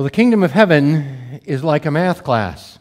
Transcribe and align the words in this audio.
Well, 0.00 0.04
the 0.04 0.10
kingdom 0.10 0.42
of 0.42 0.52
heaven 0.52 1.42
is 1.44 1.62
like 1.62 1.84
a 1.84 1.90
math 1.90 2.24
class. 2.24 2.78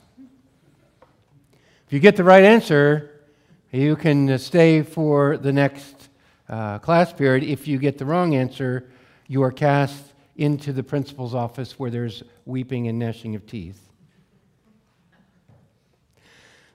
If 1.86 1.92
you 1.92 2.00
get 2.00 2.16
the 2.16 2.24
right 2.24 2.46
answer, 2.46 3.26
you 3.74 3.98
can 3.98 4.40
stay 4.40 4.84
for 4.84 5.36
the 5.36 5.52
next 5.52 6.08
uh, 6.48 6.80
class 6.80 7.12
period. 7.12 7.44
If 7.44 7.68
you 7.68 7.78
get 7.78 7.98
the 7.98 8.06
wrong 8.06 8.36
answer, 8.36 8.90
you 9.28 9.44
are 9.44 9.52
cast 9.52 10.02
into 10.38 10.72
the 10.72 10.82
principal's 10.82 11.36
office 11.36 11.78
where 11.78 11.92
there's 11.92 12.24
weeping 12.46 12.88
and 12.88 12.98
gnashing 12.98 13.36
of 13.36 13.46
teeth. 13.46 13.82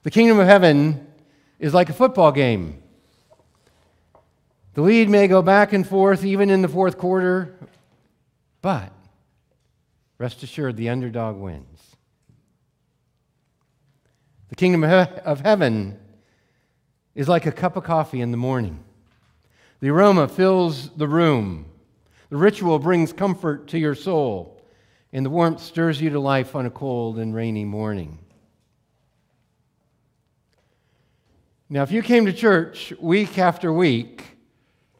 The 0.03 0.11
kingdom 0.11 0.37
of 0.37 0.45
heaven 0.45 1.07
is 1.57 1.73
like 1.73 1.89
a 1.89 1.93
football 1.93 2.31
game. 2.31 2.83
The 4.75 4.83
lead 4.83 5.09
may 5.09 5.27
go 5.27 5.41
back 5.41 5.73
and 5.73 5.87
forth 5.87 6.23
even 6.23 6.51
in 6.51 6.61
the 6.61 6.67
fourth 6.67 6.99
quarter, 6.99 7.57
but 8.61 8.91
rest 10.17 10.43
assured 10.43 10.77
the 10.77 10.89
underdog 10.89 11.37
wins. 11.37 11.95
The 14.49 14.55
kingdom 14.55 14.83
of 14.83 15.41
heaven 15.41 15.99
is 17.13 17.27
like 17.27 17.45
a 17.45 17.51
cup 17.51 17.75
of 17.75 17.83
coffee 17.83 18.21
in 18.21 18.31
the 18.31 18.37
morning. 18.37 18.83
The 19.79 19.89
aroma 19.89 20.27
fills 20.27 20.89
the 20.91 21.07
room. 21.07 21.65
The 22.29 22.37
ritual 22.37 22.79
brings 22.79 23.13
comfort 23.13 23.67
to 23.69 23.79
your 23.79 23.95
soul, 23.95 24.61
and 25.11 25.25
the 25.25 25.29
warmth 25.29 25.61
stirs 25.61 26.01
you 26.01 26.09
to 26.11 26.19
life 26.19 26.55
on 26.55 26.65
a 26.65 26.71
cold 26.71 27.19
and 27.19 27.35
rainy 27.35 27.65
morning. 27.65 28.19
Now, 31.69 31.83
if 31.83 31.91
you 31.91 32.01
came 32.01 32.25
to 32.25 32.33
church 32.33 32.93
week 32.99 33.39
after 33.39 33.73
week 33.73 34.23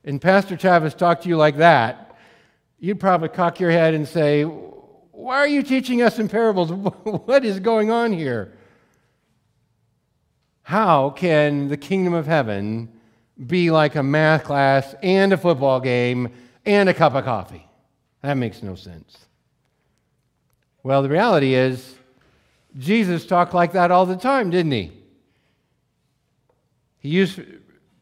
and 0.04 0.22
Pastor 0.22 0.58
Travis 0.58 0.94
talked 0.94 1.24
to 1.24 1.30
you 1.30 1.38
like 1.38 1.58
that, 1.58 2.18
you'd 2.80 3.00
probably 3.00 3.30
cock 3.30 3.60
your 3.60 3.72
head 3.72 3.94
and 3.94 4.08
say, 4.08 4.46
Why 5.16 5.38
are 5.38 5.48
you 5.48 5.64
teaching 5.64 6.02
us 6.02 6.20
in 6.20 6.28
parables? 6.28 6.72
what 7.04 7.46
is 7.46 7.62
going 7.62 7.90
on 7.90 8.12
here? 8.12 8.52
How 10.64 11.12
can 11.12 11.70
the 11.70 11.78
kingdom 11.78 12.14
of 12.14 12.28
heaven 12.28 12.92
be 13.48 13.72
like 13.72 13.96
a 13.96 14.04
math 14.04 14.44
class 14.44 14.94
and 15.02 15.32
a 15.32 15.38
football 15.38 15.80
game 15.80 16.34
and 16.66 16.90
a 16.90 16.94
cup 16.94 17.16
of 17.16 17.24
coffee? 17.24 17.66
That 18.24 18.34
makes 18.34 18.62
no 18.62 18.76
sense. 18.76 19.18
Well, 20.84 21.02
the 21.02 21.10
reality 21.10 21.54
is, 21.54 21.96
Jesus 22.78 23.26
talked 23.26 23.54
like 23.54 23.72
that 23.72 23.92
all 23.92 24.06
the 24.06 24.18
time, 24.18 24.50
didn't 24.50 24.74
he? 24.74 24.92
He 27.00 27.10
used 27.10 27.40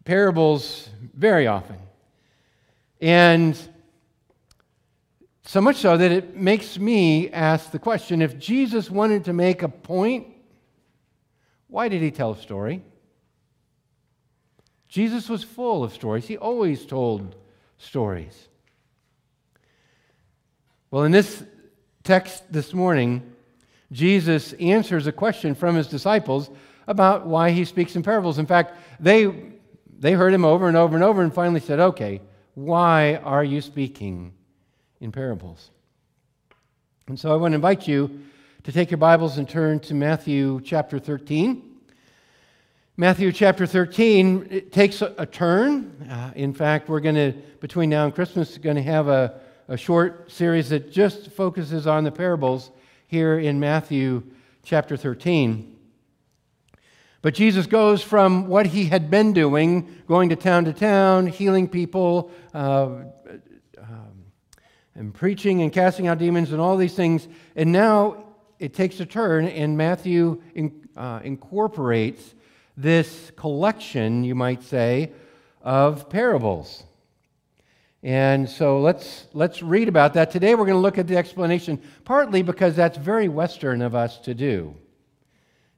parables 0.03 0.89
very 1.13 1.45
often. 1.45 1.77
And 2.99 3.55
so 5.45 5.59
much 5.61 5.77
so 5.77 5.97
that 5.97 6.11
it 6.11 6.37
makes 6.37 6.79
me 6.79 7.29
ask 7.29 7.71
the 7.71 7.79
question 7.79 8.21
if 8.21 8.39
Jesus 8.39 8.89
wanted 8.89 9.25
to 9.25 9.33
make 9.33 9.61
a 9.61 9.69
point 9.69 10.27
why 11.67 11.87
did 11.87 12.03
he 12.03 12.11
tell 12.11 12.33
a 12.33 12.37
story? 12.37 12.83
Jesus 14.87 15.27
was 15.27 15.43
full 15.43 15.83
of 15.83 15.91
stories. 15.91 16.27
He 16.27 16.37
always 16.37 16.85
told 16.85 17.35
stories. 17.79 18.47
Well, 20.91 21.03
in 21.03 21.11
this 21.11 21.43
text 22.03 22.43
this 22.53 22.75
morning, 22.75 23.23
Jesus 23.91 24.53
answers 24.53 25.07
a 25.07 25.11
question 25.11 25.55
from 25.55 25.75
his 25.75 25.87
disciples 25.87 26.51
about 26.85 27.25
why 27.25 27.49
he 27.49 27.65
speaks 27.65 27.95
in 27.95 28.03
parables. 28.03 28.37
In 28.37 28.45
fact, 28.45 28.75
they, 28.99 29.53
they 29.97 30.11
heard 30.11 30.31
him 30.31 30.45
over 30.45 30.67
and 30.67 30.77
over 30.77 30.93
and 30.93 31.03
over 31.03 31.23
and 31.23 31.33
finally 31.33 31.59
said, 31.59 31.79
Okay, 31.79 32.21
why 32.53 33.15
are 33.15 33.43
you 33.43 33.61
speaking 33.61 34.31
in 35.03 35.11
parables? 35.11 35.69
And 37.07 37.19
so 37.19 37.33
I 37.33 37.35
want 37.35 37.51
to 37.51 37.55
invite 37.55 37.87
you 37.87 38.21
to 38.63 38.71
take 38.71 38.89
your 38.89 38.97
Bibles 38.97 39.37
and 39.37 39.47
turn 39.47 39.81
to 39.81 39.93
Matthew 39.93 40.61
chapter 40.63 40.97
13. 40.97 41.61
Matthew 42.95 43.33
chapter 43.33 43.67
13 43.67 44.47
it 44.49 44.71
takes 44.71 45.01
a, 45.01 45.13
a 45.17 45.25
turn. 45.25 46.07
Uh, 46.09 46.31
in 46.35 46.53
fact, 46.53 46.87
we're 46.87 47.01
going 47.01 47.15
to, 47.15 47.33
between 47.59 47.89
now 47.89 48.05
and 48.05 48.15
Christmas, 48.15 48.57
going 48.57 48.77
to 48.77 48.81
have 48.81 49.09
a, 49.09 49.41
a 49.67 49.75
short 49.75 50.31
series 50.31 50.69
that 50.69 50.91
just 50.91 51.31
focuses 51.31 51.85
on 51.85 52.05
the 52.05 52.11
parables 52.11 52.71
here 53.07 53.37
in 53.37 53.59
Matthew 53.59 54.23
chapter 54.63 54.95
13. 54.95 55.75
But 57.21 57.33
Jesus 57.33 57.67
goes 57.67 58.01
from 58.01 58.47
what 58.47 58.67
he 58.67 58.85
had 58.85 59.11
been 59.11 59.33
doing, 59.33 60.01
going 60.07 60.29
to 60.29 60.37
town 60.37 60.63
to 60.65 60.73
town, 60.73 61.27
healing 61.27 61.67
people, 61.67 62.31
uh, 62.53 62.85
um, 63.77 64.12
and 64.95 65.13
preaching 65.13 65.61
and 65.61 65.71
casting 65.73 66.07
out 66.07 66.17
demons 66.17 66.51
and 66.51 66.61
all 66.61 66.77
these 66.77 66.95
things, 66.95 67.27
and 67.55 67.71
now 67.71 68.23
it 68.59 68.73
takes 68.73 68.99
a 68.99 69.05
turn, 69.05 69.47
and 69.47 69.77
Matthew 69.77 70.41
in, 70.55 70.87
uh, 70.95 71.19
incorporates 71.23 72.35
this 72.77 73.31
collection, 73.35 74.23
you 74.23 74.35
might 74.35 74.63
say, 74.63 75.11
of 75.61 76.09
parables. 76.09 76.83
And 78.03 78.49
so 78.49 78.81
let's, 78.81 79.27
let's 79.33 79.63
read 79.63 79.87
about 79.87 80.13
that. 80.15 80.29
Today 80.29 80.55
we're 80.55 80.65
going 80.65 80.77
to 80.77 80.81
look 80.81 80.97
at 80.97 81.07
the 81.07 81.17
explanation, 81.17 81.81
partly 82.03 82.41
because 82.41 82.75
that's 82.75 82.97
very 82.97 83.29
Western 83.29 83.81
of 83.81 83.95
us 83.95 84.19
to 84.19 84.33
do. 84.33 84.75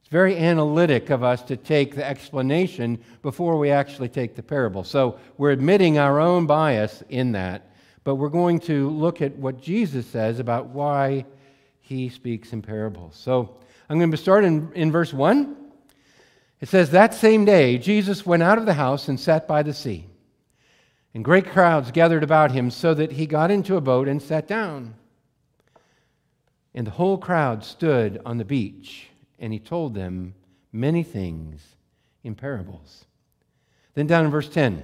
It's 0.02 0.10
very 0.10 0.38
analytic 0.38 1.10
of 1.10 1.24
us 1.24 1.42
to 1.44 1.58
take 1.58 1.96
the 1.96 2.06
explanation 2.06 3.04
before 3.22 3.58
we 3.58 3.70
actually 3.72 4.10
take 4.10 4.36
the 4.36 4.44
parable. 4.44 4.84
So 4.84 5.20
we're 5.38 5.52
admitting 5.52 5.98
our 5.98 6.20
own 6.20 6.46
bias 6.46 7.04
in 7.10 7.32
that, 7.34 7.75
but 8.06 8.16
we're 8.16 8.30
going 8.30 8.60
to 8.60 8.90
look 8.92 9.22
at 9.22 9.36
what 9.36 9.60
Jesus 9.60 10.06
says 10.06 10.40
about 10.40 10.68
why 10.68 11.26
he 11.82 12.08
speaks 12.08 12.54
in 12.54 12.62
parables. 12.62 13.18
So 13.18 13.58
I'm 13.90 13.98
going 13.98 14.12
to 14.12 14.18
start 14.18 14.46
in, 14.46 14.72
in 14.74 14.92
verse 14.92 15.12
1. 15.12 15.58
It 16.62 16.70
says, 16.70 16.92
That 16.92 17.16
same 17.16 17.46
day, 17.46 17.80
Jesus 17.80 18.26
went 18.26 18.44
out 18.44 18.60
of 18.60 18.68
the 18.68 18.76
house 18.76 19.10
and 19.10 19.20
sat 19.20 19.48
by 19.48 19.64
the 19.64 19.74
sea. 19.74 20.06
And 21.16 21.26
great 21.26 21.48
crowds 21.48 21.92
gathered 21.92 22.24
about 22.24 22.52
him, 22.52 22.70
so 22.70 22.94
that 22.94 23.12
he 23.12 23.26
got 23.26 23.50
into 23.50 23.76
a 23.76 23.82
boat 23.82 24.08
and 24.08 24.22
sat 24.22 24.48
down. 24.48 24.94
And 26.76 26.86
the 26.86 26.92
whole 26.92 27.18
crowd 27.18 27.64
stood 27.64 28.22
on 28.24 28.38
the 28.38 28.46
beach, 28.46 29.08
and 29.40 29.52
he 29.52 29.60
told 29.60 29.96
them 29.96 30.36
many 30.72 31.02
things 31.02 31.62
in 32.24 32.36
parables. 32.36 33.06
Then 33.96 34.06
down 34.06 34.26
in 34.26 34.32
verse 34.32 34.50
10. 34.50 34.84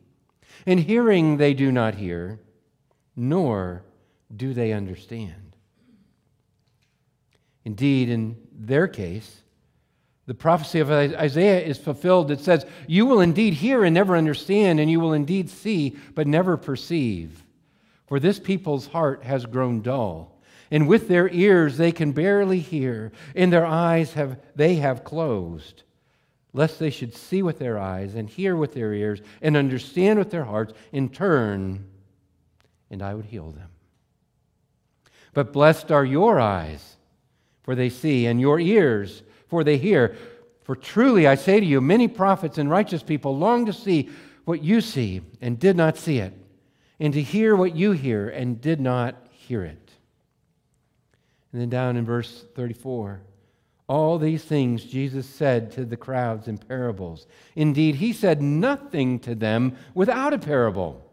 and 0.65 0.79
hearing 0.79 1.37
they 1.37 1.53
do 1.53 1.71
not 1.71 1.95
hear, 1.95 2.39
nor 3.15 3.83
do 4.35 4.53
they 4.53 4.71
understand. 4.71 5.55
Indeed, 7.63 8.09
in 8.09 8.37
their 8.51 8.87
case, 8.87 9.41
the 10.25 10.33
prophecy 10.33 10.79
of 10.79 10.91
Isaiah 10.91 11.61
is 11.61 11.77
fulfilled. 11.77 12.31
It 12.31 12.39
says, 12.39 12.65
You 12.87 13.05
will 13.05 13.21
indeed 13.21 13.55
hear 13.55 13.83
and 13.83 13.93
never 13.93 14.15
understand, 14.15 14.79
and 14.79 14.89
you 14.89 14.99
will 14.99 15.13
indeed 15.13 15.49
see, 15.49 15.97
but 16.15 16.27
never 16.27 16.57
perceive. 16.57 17.45
For 18.07 18.19
this 18.19 18.39
people's 18.39 18.87
heart 18.87 19.23
has 19.23 19.45
grown 19.45 19.81
dull, 19.81 20.39
and 20.69 20.87
with 20.87 21.07
their 21.07 21.29
ears 21.29 21.77
they 21.77 21.91
can 21.91 22.11
barely 22.11 22.59
hear, 22.59 23.11
and 23.35 23.51
their 23.51 23.65
eyes 23.65 24.13
have 24.13 24.39
they 24.55 24.75
have 24.75 25.03
closed, 25.03 25.83
lest 26.53 26.79
they 26.79 26.89
should 26.89 27.15
see 27.15 27.41
with 27.41 27.59
their 27.59 27.79
eyes, 27.79 28.15
and 28.15 28.29
hear 28.29 28.55
with 28.55 28.73
their 28.73 28.93
ears, 28.93 29.21
and 29.41 29.55
understand 29.55 30.19
with 30.19 30.31
their 30.31 30.45
hearts, 30.45 30.73
and 30.91 31.13
turn, 31.13 31.87
and 32.89 33.01
I 33.01 33.13
would 33.13 33.25
heal 33.25 33.51
them. 33.51 33.69
But 35.33 35.53
blessed 35.53 35.91
are 35.91 36.03
your 36.03 36.39
eyes 36.39 36.97
for 37.63 37.75
they 37.75 37.89
see, 37.89 38.25
and 38.25 38.41
your 38.41 38.59
ears, 38.59 39.23
for 39.47 39.63
they 39.63 39.77
hear. 39.77 40.15
For 40.63 40.75
truly 40.75 41.27
I 41.27 41.35
say 41.35 41.59
to 41.59 41.65
you, 41.65 41.81
many 41.81 42.07
prophets 42.07 42.57
and 42.57 42.69
righteous 42.69 43.03
people 43.03 43.37
long 43.37 43.65
to 43.67 43.73
see 43.73 44.09
what 44.45 44.63
you 44.63 44.81
see 44.81 45.21
and 45.41 45.59
did 45.59 45.75
not 45.75 45.97
see 45.97 46.19
it, 46.19 46.33
and 46.99 47.13
to 47.13 47.21
hear 47.21 47.55
what 47.55 47.75
you 47.75 47.91
hear 47.91 48.29
and 48.29 48.59
did 48.59 48.79
not 48.79 49.15
hear 49.31 49.63
it. 49.63 49.91
And 51.51 51.61
then 51.61 51.69
down 51.69 51.97
in 51.97 52.05
verse 52.05 52.45
34. 52.55 53.21
All 53.91 54.17
these 54.17 54.45
things 54.45 54.85
Jesus 54.85 55.27
said 55.27 55.69
to 55.73 55.83
the 55.83 55.97
crowds 55.97 56.47
in 56.47 56.57
parables. 56.57 57.27
Indeed, 57.57 57.95
he 57.95 58.13
said 58.13 58.41
nothing 58.41 59.19
to 59.19 59.35
them 59.35 59.75
without 59.93 60.33
a 60.33 60.39
parable. 60.39 61.03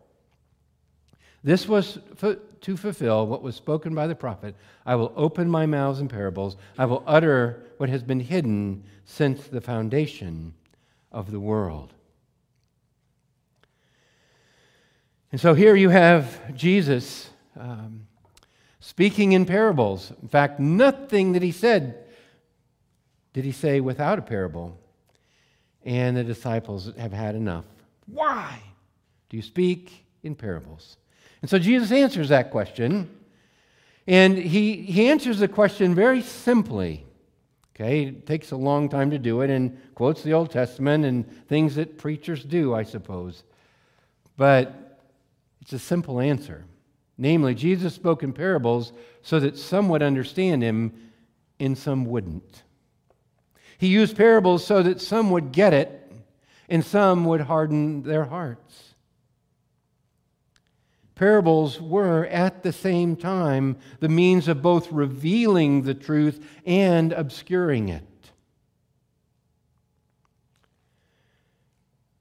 This 1.42 1.66
was 1.66 1.98
to 2.20 2.76
fulfill 2.76 3.26
what 3.26 3.42
was 3.42 3.56
spoken 3.56 3.96
by 3.96 4.06
the 4.06 4.14
prophet. 4.14 4.54
I 4.86 4.94
will 4.94 5.12
open 5.16 5.50
my 5.50 5.66
mouths 5.66 5.98
in 5.98 6.06
parables. 6.06 6.56
I 6.78 6.84
will 6.84 7.02
utter 7.04 7.64
what 7.78 7.88
has 7.88 8.04
been 8.04 8.20
hidden 8.20 8.84
since 9.04 9.48
the 9.48 9.60
foundation 9.60 10.54
of 11.10 11.32
the 11.32 11.40
world. 11.40 11.92
And 15.32 15.40
so 15.40 15.54
here 15.54 15.74
you 15.74 15.88
have 15.88 16.54
Jesus 16.54 17.30
um, 17.58 18.06
speaking 18.78 19.32
in 19.32 19.46
parables. 19.46 20.12
In 20.22 20.28
fact, 20.28 20.60
nothing 20.60 21.32
that 21.32 21.42
he 21.42 21.50
said 21.50 22.04
did 23.38 23.44
he 23.44 23.52
say 23.52 23.78
without 23.78 24.18
a 24.18 24.22
parable. 24.22 24.76
And 25.84 26.16
the 26.16 26.24
disciples 26.24 26.92
have 26.98 27.12
had 27.12 27.36
enough. 27.36 27.66
Why 28.06 28.60
do 29.28 29.36
you 29.36 29.44
speak 29.44 30.04
in 30.24 30.34
parables? 30.34 30.96
And 31.40 31.48
so 31.48 31.60
Jesus 31.60 31.92
answers 31.92 32.30
that 32.30 32.50
question. 32.50 33.08
And 34.08 34.36
he, 34.36 34.82
he 34.82 35.08
answers 35.08 35.38
the 35.38 35.46
question 35.46 35.94
very 35.94 36.20
simply. 36.20 37.06
Okay, 37.76 38.06
it 38.06 38.26
takes 38.26 38.50
a 38.50 38.56
long 38.56 38.88
time 38.88 39.12
to 39.12 39.20
do 39.20 39.42
it 39.42 39.50
and 39.50 39.78
quotes 39.94 40.24
the 40.24 40.32
Old 40.32 40.50
Testament 40.50 41.04
and 41.04 41.46
things 41.46 41.76
that 41.76 41.96
preachers 41.96 42.42
do, 42.42 42.74
I 42.74 42.82
suppose. 42.82 43.44
But 44.36 44.98
it's 45.60 45.72
a 45.72 45.78
simple 45.78 46.18
answer. 46.18 46.64
Namely, 47.16 47.54
Jesus 47.54 47.94
spoke 47.94 48.24
in 48.24 48.32
parables 48.32 48.92
so 49.22 49.38
that 49.38 49.56
some 49.56 49.88
would 49.90 50.02
understand 50.02 50.60
him 50.60 50.92
and 51.60 51.78
some 51.78 52.04
wouldn't. 52.04 52.64
He 53.78 53.86
used 53.86 54.16
parables 54.16 54.66
so 54.66 54.82
that 54.82 55.00
some 55.00 55.30
would 55.30 55.52
get 55.52 55.72
it 55.72 56.12
and 56.68 56.84
some 56.84 57.24
would 57.24 57.40
harden 57.40 58.02
their 58.02 58.24
hearts. 58.24 58.94
Parables 61.14 61.80
were 61.80 62.26
at 62.26 62.62
the 62.62 62.72
same 62.72 63.16
time 63.16 63.76
the 64.00 64.08
means 64.08 64.46
of 64.46 64.62
both 64.62 64.92
revealing 64.92 65.82
the 65.82 65.94
truth 65.94 66.44
and 66.66 67.12
obscuring 67.12 67.88
it. 67.88 68.04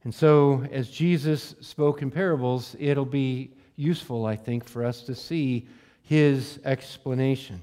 And 0.04 0.16
so, 0.16 0.66
as 0.72 0.90
Jesus 0.90 1.54
spoke 1.60 2.02
in 2.02 2.10
parables, 2.10 2.76
it'll 2.80 3.06
be 3.06 3.52
useful, 3.76 4.26
I 4.26 4.36
think, 4.36 4.64
for 4.64 4.86
us 4.86 5.02
to 5.02 5.14
see 5.14 5.68
his 6.02 6.60
explanation. 6.64 7.62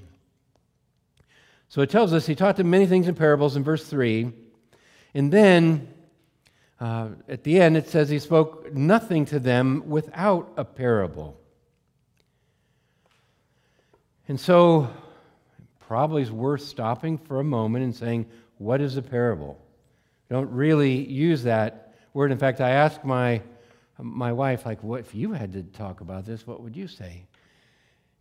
So 1.69 1.81
it 1.81 1.89
tells 1.89 2.13
us 2.13 2.25
he 2.25 2.35
taught 2.35 2.57
them 2.57 2.69
many 2.69 2.85
things 2.85 3.07
in 3.07 3.15
parables 3.15 3.55
in 3.55 3.63
verse 3.63 3.85
3. 3.85 4.31
And 5.13 5.31
then 5.31 5.87
uh, 6.79 7.09
at 7.27 7.43
the 7.43 7.59
end, 7.59 7.77
it 7.77 7.89
says 7.89 8.09
he 8.09 8.19
spoke 8.19 8.73
nothing 8.73 9.25
to 9.25 9.39
them 9.39 9.83
without 9.87 10.51
a 10.57 10.65
parable. 10.65 11.39
And 14.27 14.39
so, 14.39 14.89
probably 15.79 16.23
is 16.23 16.31
worth 16.31 16.61
stopping 16.61 17.17
for 17.17 17.39
a 17.39 17.43
moment 17.43 17.85
and 17.85 17.95
saying, 17.95 18.25
What 18.57 18.81
is 18.81 18.97
a 18.97 19.01
parable? 19.01 19.61
don't 20.29 20.51
really 20.51 21.07
use 21.07 21.43
that 21.43 21.93
word. 22.13 22.31
In 22.31 22.37
fact, 22.37 22.59
I 22.59 22.71
asked 22.71 23.05
my, 23.05 23.41
my 23.99 24.33
wife, 24.33 24.65
like, 24.65 24.83
what 24.83 25.01
if 25.01 25.13
you 25.13 25.33
had 25.33 25.53
to 25.53 25.63
talk 25.63 26.01
about 26.01 26.25
this, 26.25 26.47
what 26.47 26.61
would 26.61 26.75
you 26.75 26.87
say? 26.87 27.25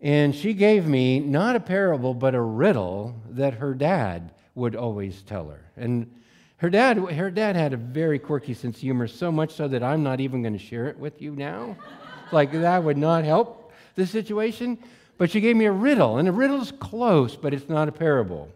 And 0.05 0.35
she 0.35 0.53
gave 0.53 0.87
me 0.87 1.19
not 1.19 1.57
a 1.57 1.61
parable, 1.61 2.13
but 2.13 2.35
a 2.35 2.41
riddle 2.41 3.17
that 3.31 3.55
her 3.55 3.73
dad 3.73 4.35
would 4.55 4.77
always 4.77 5.23
tell 5.23 5.49
her. 5.49 5.63
And 5.79 6.15
her 6.59 6.69
dad, 6.69 6.99
her 6.99 7.31
dad 7.31 7.57
had 7.57 7.73
a 7.73 7.79
very 7.79 8.19
quirky 8.19 8.53
sense 8.53 8.77
of 8.77 8.83
humor, 8.83 9.09
so 9.09 9.33
much 9.33 9.55
so 9.55 9.67
that 9.67 9.83
I'm 9.83 10.03
not 10.03 10.21
even 10.21 10.43
going 10.43 10.53
to 10.53 10.59
share 10.59 10.89
it 10.89 10.99
with 10.99 11.23
you 11.23 11.35
now. 11.35 11.79
like, 12.33 12.53
that 12.53 12.85
would 12.85 12.99
not 12.99 13.25
help 13.25 13.73
the 13.95 14.07
situation. 14.07 14.79
But 15.17 15.31
she 15.31 15.41
gave 15.41 15.57
me 15.57 15.65
a 15.65 15.73
riddle, 15.73 16.19
and 16.19 16.29
a 16.29 16.33
riddle 16.33 16.61
is 16.61 16.71
close, 16.71 17.35
but 17.35 17.55
it's 17.55 17.71
not 17.71 17.89
a 17.89 17.93
parable. 17.93 18.51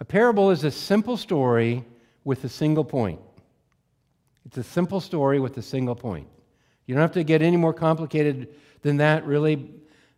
A 0.00 0.04
parable 0.04 0.50
is 0.50 0.64
a 0.64 0.70
simple 0.72 1.16
story 1.16 1.84
with 2.24 2.42
a 2.42 2.48
single 2.48 2.84
point. 2.84 3.20
It's 4.46 4.58
a 4.58 4.64
simple 4.64 5.00
story 5.00 5.38
with 5.38 5.56
a 5.58 5.62
single 5.62 5.94
point. 5.94 6.26
You 6.86 6.96
don't 6.96 7.02
have 7.02 7.12
to 7.12 7.22
get 7.22 7.40
any 7.40 7.56
more 7.56 7.72
complicated 7.72 8.48
than 8.82 8.96
that, 8.96 9.24
really, 9.26 9.70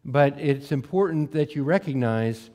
but 0.07 0.39
it's 0.39 0.71
important 0.71 1.33
that 1.33 1.57
you 1.57 1.65
recognize 1.65 2.49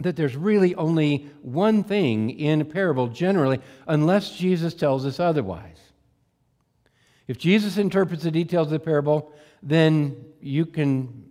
that 0.00 0.14
there's 0.14 0.36
really 0.36 0.74
only 0.74 1.30
one 1.40 1.82
thing 1.82 2.30
in 2.30 2.60
a 2.60 2.64
parable 2.64 3.08
generally, 3.08 3.60
unless 3.86 4.36
Jesus 4.36 4.74
tells 4.74 5.06
us 5.06 5.18
otherwise. 5.18 5.78
If 7.26 7.38
Jesus 7.38 7.78
interprets 7.78 8.24
the 8.24 8.30
details 8.30 8.66
of 8.66 8.72
the 8.72 8.78
parable, 8.78 9.32
then 9.62 10.22
you 10.40 10.66
can 10.66 11.24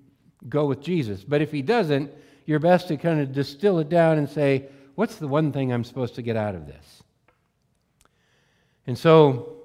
go 0.50 0.66
with 0.66 0.82
Jesus. 0.82 1.24
But 1.24 1.42
if 1.42 1.52
he 1.52 1.62
doesn't, 1.62 2.12
you're 2.46 2.60
best 2.60 2.88
to 2.88 2.98
kind 2.98 3.22
of 3.22 3.32
distill 3.32 3.78
it 3.80 3.90
down 3.90 4.18
and 4.18 4.28
say, 4.28 4.66
what's 4.96 5.18
the 5.18 5.28
one 5.28 5.52
thing 5.52 5.72
I'm 5.72 5.84
supposed 5.84 6.16
to 6.16 6.24
get 6.24 6.36
out 6.36 6.56
of 6.56 6.66
this? 6.66 7.04
And 8.88 8.98
so 8.98 9.58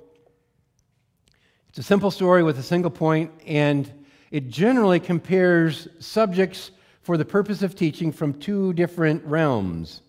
it's 1.71 1.79
a 1.79 1.83
simple 1.83 2.11
story 2.11 2.43
with 2.43 2.59
a 2.59 2.63
single 2.63 2.91
point, 2.91 3.31
and 3.47 3.91
it 4.31 4.49
generally 4.49 5.01
compares 5.01 5.89
subjects 5.99 6.71
for 7.03 7.17
the 7.17 7.25
purpose 7.25 7.63
of 7.63 7.75
teaching 7.75 8.13
from 8.13 8.35
two 8.35 8.73
different 8.75 9.25
realms. 9.25 10.03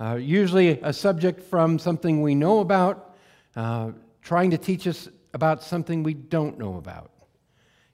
Uh, 0.00 0.14
usually, 0.14 0.80
a 0.80 0.92
subject 0.92 1.40
from 1.40 1.78
something 1.78 2.22
we 2.22 2.34
know 2.34 2.60
about, 2.60 3.16
uh, 3.56 3.90
trying 4.22 4.50
to 4.50 4.58
teach 4.58 4.86
us 4.86 5.08
about 5.34 5.62
something 5.62 6.02
we 6.02 6.14
don't 6.14 6.58
know 6.58 6.76
about. 6.76 7.10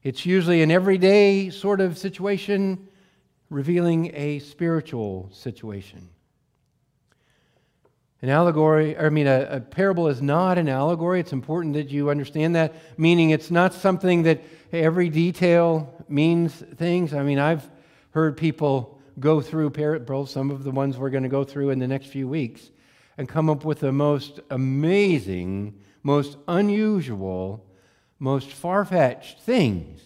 It's 0.02 0.26
usually 0.26 0.62
an 0.62 0.70
everyday 0.70 1.50
sort 1.50 1.80
of 1.80 1.96
situation, 1.96 2.88
revealing 3.48 4.14
a 4.14 4.38
spiritual 4.40 5.30
situation. 5.32 6.10
An 8.22 8.28
allegory, 8.30 8.96
I 8.96 9.10
mean, 9.10 9.26
a, 9.26 9.48
a, 9.50 9.60
parable 9.60 10.08
is 10.08 10.22
not 10.22 10.56
an 10.56 10.68
allegory. 10.68 11.20
It's 11.20 11.32
important 11.32 11.74
that 11.74 11.90
you 11.90 12.10
understand 12.10 12.54
that, 12.56 12.74
meaning 12.96 13.30
it's 13.30 13.50
not 13.50 13.74
something 13.74 14.22
that 14.22 14.42
every 14.72 15.10
detail 15.10 15.92
means 16.08 16.54
things. 16.54 17.12
I 17.12 17.22
mean, 17.22 17.38
I've 17.38 17.68
heard 18.10 18.36
people 18.36 18.98
go 19.20 19.40
through 19.40 19.70
parables, 19.70 20.30
some 20.30 20.50
of 20.50 20.64
the 20.64 20.70
ones 20.70 20.96
we're 20.96 21.10
going 21.10 21.22
to 21.22 21.28
go 21.28 21.44
through 21.44 21.70
in 21.70 21.78
the 21.78 21.86
next 21.86 22.06
few 22.06 22.26
weeks, 22.26 22.70
and 23.18 23.28
come 23.28 23.50
up 23.50 23.64
with 23.64 23.80
the 23.80 23.92
most 23.92 24.40
amazing, 24.50 25.78
most 26.02 26.36
unusual, 26.48 27.64
most 28.18 28.50
far 28.50 28.84
fetched 28.84 29.40
things 29.40 30.00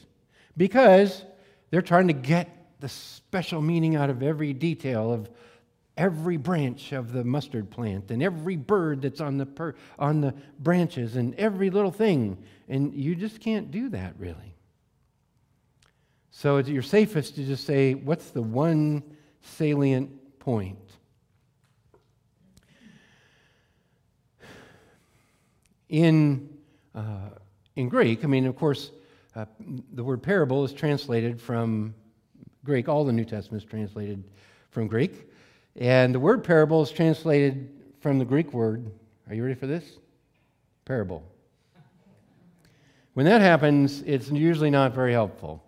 because 0.56 1.25
they're 1.70 1.82
trying 1.82 2.08
to 2.08 2.12
get 2.12 2.49
the 2.81 2.88
special 2.88 3.62
meaning 3.62 3.96
out 3.96 4.10
of 4.10 4.22
every 4.22 4.52
detail 4.52 5.12
of 5.12 5.31
every 5.98 6.36
branch 6.36 6.93
of 6.93 7.12
the 7.12 7.24
mustard 7.24 7.69
plant 7.70 8.10
and 8.10 8.22
every 8.22 8.56
bird 8.56 9.02
that's 9.02 9.20
on 9.20 9.36
the, 9.36 9.44
per, 9.44 9.74
on 9.98 10.20
the 10.20 10.32
branches 10.60 11.17
and 11.17 11.34
every 11.34 11.70
little 11.70 11.90
thing. 11.90 12.38
And 12.69 12.94
you 12.94 13.17
just 13.17 13.40
can't 13.40 13.70
do 13.70 13.88
that, 13.90 14.14
really. 14.17 14.55
So 16.31 16.58
you're 16.58 16.82
safest 16.82 17.34
to 17.34 17.44
just 17.44 17.67
say, 17.67 17.94
what's 17.94 18.31
the 18.31 18.40
one 18.40 19.02
salient 19.43 20.38
point? 20.38 20.78
In, 25.88 26.48
uh, 26.94 27.31
in 27.74 27.88
Greek, 27.88 28.22
I 28.22 28.28
mean, 28.28 28.46
of 28.46 28.55
course, 28.55 28.93
uh, 29.34 29.46
the 29.94 30.05
word 30.05 30.22
parable 30.22 30.64
is 30.64 30.72
translated 30.72 31.40
from 31.40 31.94
Greek. 32.64 32.88
All 32.88 33.05
the 33.05 33.12
New 33.12 33.24
Testament 33.24 33.64
is 33.64 33.69
translated 33.69 34.22
from 34.70 34.86
Greek. 34.86 35.28
And 35.79 36.13
the 36.13 36.19
word 36.19 36.43
parable 36.43 36.82
is 36.82 36.91
translated 36.91 37.69
from 38.01 38.19
the 38.19 38.25
Greek 38.25 38.53
word. 38.53 38.91
Are 39.29 39.35
you 39.35 39.44
ready 39.44 39.55
for 39.55 39.69
this? 39.69 39.85
Parable. 40.85 41.23
When 43.15 43.27
that 43.27 43.41
happens, 43.41 44.03
it's 44.03 44.29
usually 44.29 44.70
not 44.70 44.93
very 44.93 45.13
helpful. 45.13 45.63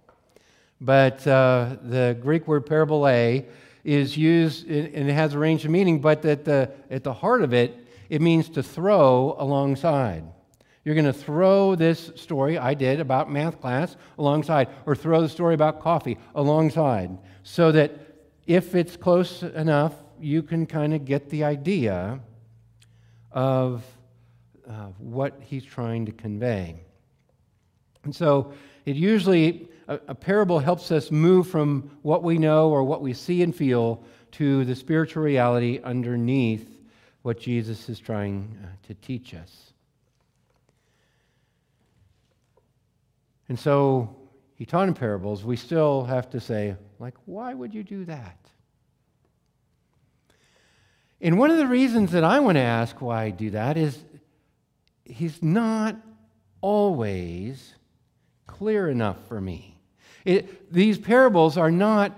But 0.80 1.24
uh, 1.26 1.76
the 1.82 2.18
Greek 2.20 2.48
word 2.48 2.66
parabole 2.66 3.44
is 3.84 4.16
used 4.16 4.68
and 4.68 5.08
it 5.08 5.12
has 5.12 5.34
a 5.34 5.38
range 5.38 5.64
of 5.64 5.70
meaning, 5.70 6.00
but 6.00 6.24
at 6.24 6.44
the, 6.44 6.72
at 6.90 7.04
the 7.04 7.12
heart 7.12 7.42
of 7.42 7.54
it, 7.54 7.76
it 8.08 8.20
means 8.20 8.48
to 8.50 8.64
throw 8.64 9.36
alongside. 9.38 10.24
You're 10.84 10.96
going 10.96 11.04
to 11.04 11.12
throw 11.12 11.76
this 11.76 12.10
story 12.16 12.58
I 12.58 12.74
did 12.74 12.98
about 12.98 13.30
math 13.30 13.60
class 13.60 13.96
alongside, 14.18 14.68
or 14.86 14.96
throw 14.96 15.20
the 15.20 15.28
story 15.28 15.54
about 15.54 15.80
coffee 15.80 16.18
alongside, 16.34 17.16
so 17.44 17.70
that 17.72 18.09
if 18.50 18.74
it's 18.74 18.96
close 18.96 19.44
enough, 19.44 19.94
you 20.20 20.42
can 20.42 20.66
kind 20.66 20.92
of 20.92 21.04
get 21.04 21.30
the 21.30 21.44
idea 21.44 22.18
of 23.30 23.84
uh, 24.68 24.86
what 24.98 25.40
he's 25.40 25.64
trying 25.64 26.04
to 26.06 26.10
convey. 26.10 26.74
And 28.02 28.12
so 28.12 28.52
it 28.86 28.96
usually 28.96 29.68
a, 29.86 30.00
a 30.08 30.14
parable 30.16 30.58
helps 30.58 30.90
us 30.90 31.12
move 31.12 31.46
from 31.46 31.92
what 32.02 32.24
we 32.24 32.38
know 32.38 32.70
or 32.70 32.82
what 32.82 33.02
we 33.02 33.12
see 33.12 33.44
and 33.44 33.54
feel 33.54 34.02
to 34.32 34.64
the 34.64 34.74
spiritual 34.74 35.22
reality 35.22 35.78
underneath 35.84 36.80
what 37.22 37.38
Jesus 37.38 37.88
is 37.88 38.00
trying 38.00 38.58
uh, 38.64 38.66
to 38.88 38.94
teach 38.94 39.32
us. 39.32 39.74
And 43.48 43.56
so 43.56 44.16
he 44.60 44.66
taught 44.66 44.88
in 44.88 44.92
parables, 44.92 45.42
we 45.42 45.56
still 45.56 46.04
have 46.04 46.28
to 46.28 46.38
say, 46.38 46.76
like, 46.98 47.14
why 47.24 47.54
would 47.54 47.72
you 47.72 47.82
do 47.82 48.04
that? 48.04 48.36
And 51.18 51.38
one 51.38 51.50
of 51.50 51.56
the 51.56 51.66
reasons 51.66 52.12
that 52.12 52.24
I 52.24 52.40
want 52.40 52.56
to 52.56 52.60
ask 52.60 53.00
why 53.00 53.22
I 53.22 53.30
do 53.30 53.48
that 53.52 53.78
is 53.78 53.98
he's 55.02 55.42
not 55.42 55.96
always 56.60 57.74
clear 58.46 58.90
enough 58.90 59.16
for 59.28 59.40
me. 59.40 59.78
It, 60.26 60.70
these 60.70 60.98
parables 60.98 61.56
are 61.56 61.70
not 61.70 62.12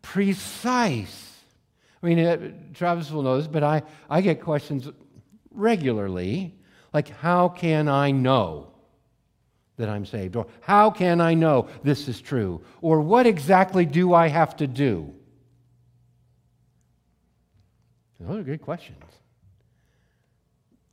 precise. 0.00 1.42
I 2.02 2.06
mean, 2.06 2.18
uh, 2.20 2.52
Travis 2.72 3.10
will 3.10 3.22
know 3.22 3.36
this, 3.36 3.46
but 3.46 3.62
I, 3.62 3.82
I 4.08 4.22
get 4.22 4.40
questions 4.40 4.88
regularly 5.50 6.54
like, 6.94 7.10
how 7.10 7.50
can 7.50 7.86
I 7.86 8.12
know 8.12 8.71
that 9.76 9.88
I'm 9.88 10.06
saved? 10.06 10.36
Or 10.36 10.46
how 10.60 10.90
can 10.90 11.20
I 11.20 11.34
know 11.34 11.68
this 11.82 12.08
is 12.08 12.20
true? 12.20 12.62
Or 12.80 13.00
what 13.00 13.26
exactly 13.26 13.86
do 13.86 14.14
I 14.14 14.28
have 14.28 14.56
to 14.56 14.66
do? 14.66 15.14
Those 18.20 18.40
are 18.40 18.42
good 18.42 18.62
questions. 18.62 19.02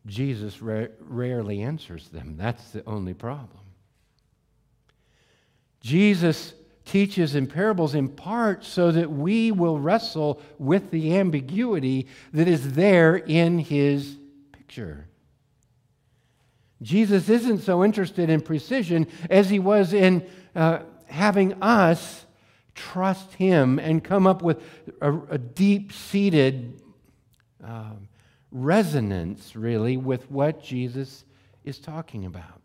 Jesus 0.08 0.62
ra- 0.62 0.88
rarely 1.00 1.62
answers 1.62 2.10
them. 2.10 2.36
That's 2.38 2.72
the 2.72 2.84
only 2.86 3.14
problem. 3.14 3.60
Jesus 5.82 6.54
teaches 6.86 7.36
in 7.36 7.46
parables 7.46 7.94
in 7.94 8.10
part 8.10 8.66
so 8.66 8.92
that 8.92 9.12
we 9.12 9.52
will 9.52 9.78
wrestle 9.78 10.42
with 10.58 10.90
the 10.90 11.18
ambiguity 11.18 12.08
that 12.34 12.48
is 12.48 12.74
there 12.74 13.16
in 13.16 13.60
his 13.60 14.18
picture. 14.52 15.09
Jesus 16.82 17.28
isn't 17.30 17.60
so 17.60 17.84
interested 17.84 18.30
in 18.30 18.42
precision 18.42 19.08
as 19.30 19.50
he 19.50 19.60
was 19.60 19.94
in 19.94 20.28
uh, 20.56 20.80
having 21.08 21.62
us 21.62 22.26
trust 22.74 23.34
him 23.34 23.80
and 23.80 24.04
come 24.04 24.26
up 24.26 24.42
with 24.42 24.62
a, 25.02 25.14
a 25.30 25.38
deep 25.38 25.92
seated 25.92 26.82
um, 27.62 28.08
resonance, 28.52 29.56
really, 29.56 29.98
with 29.98 30.32
what 30.32 30.64
Jesus 30.64 31.26
is 31.66 31.80
talking 31.80 32.26
about. 32.26 32.62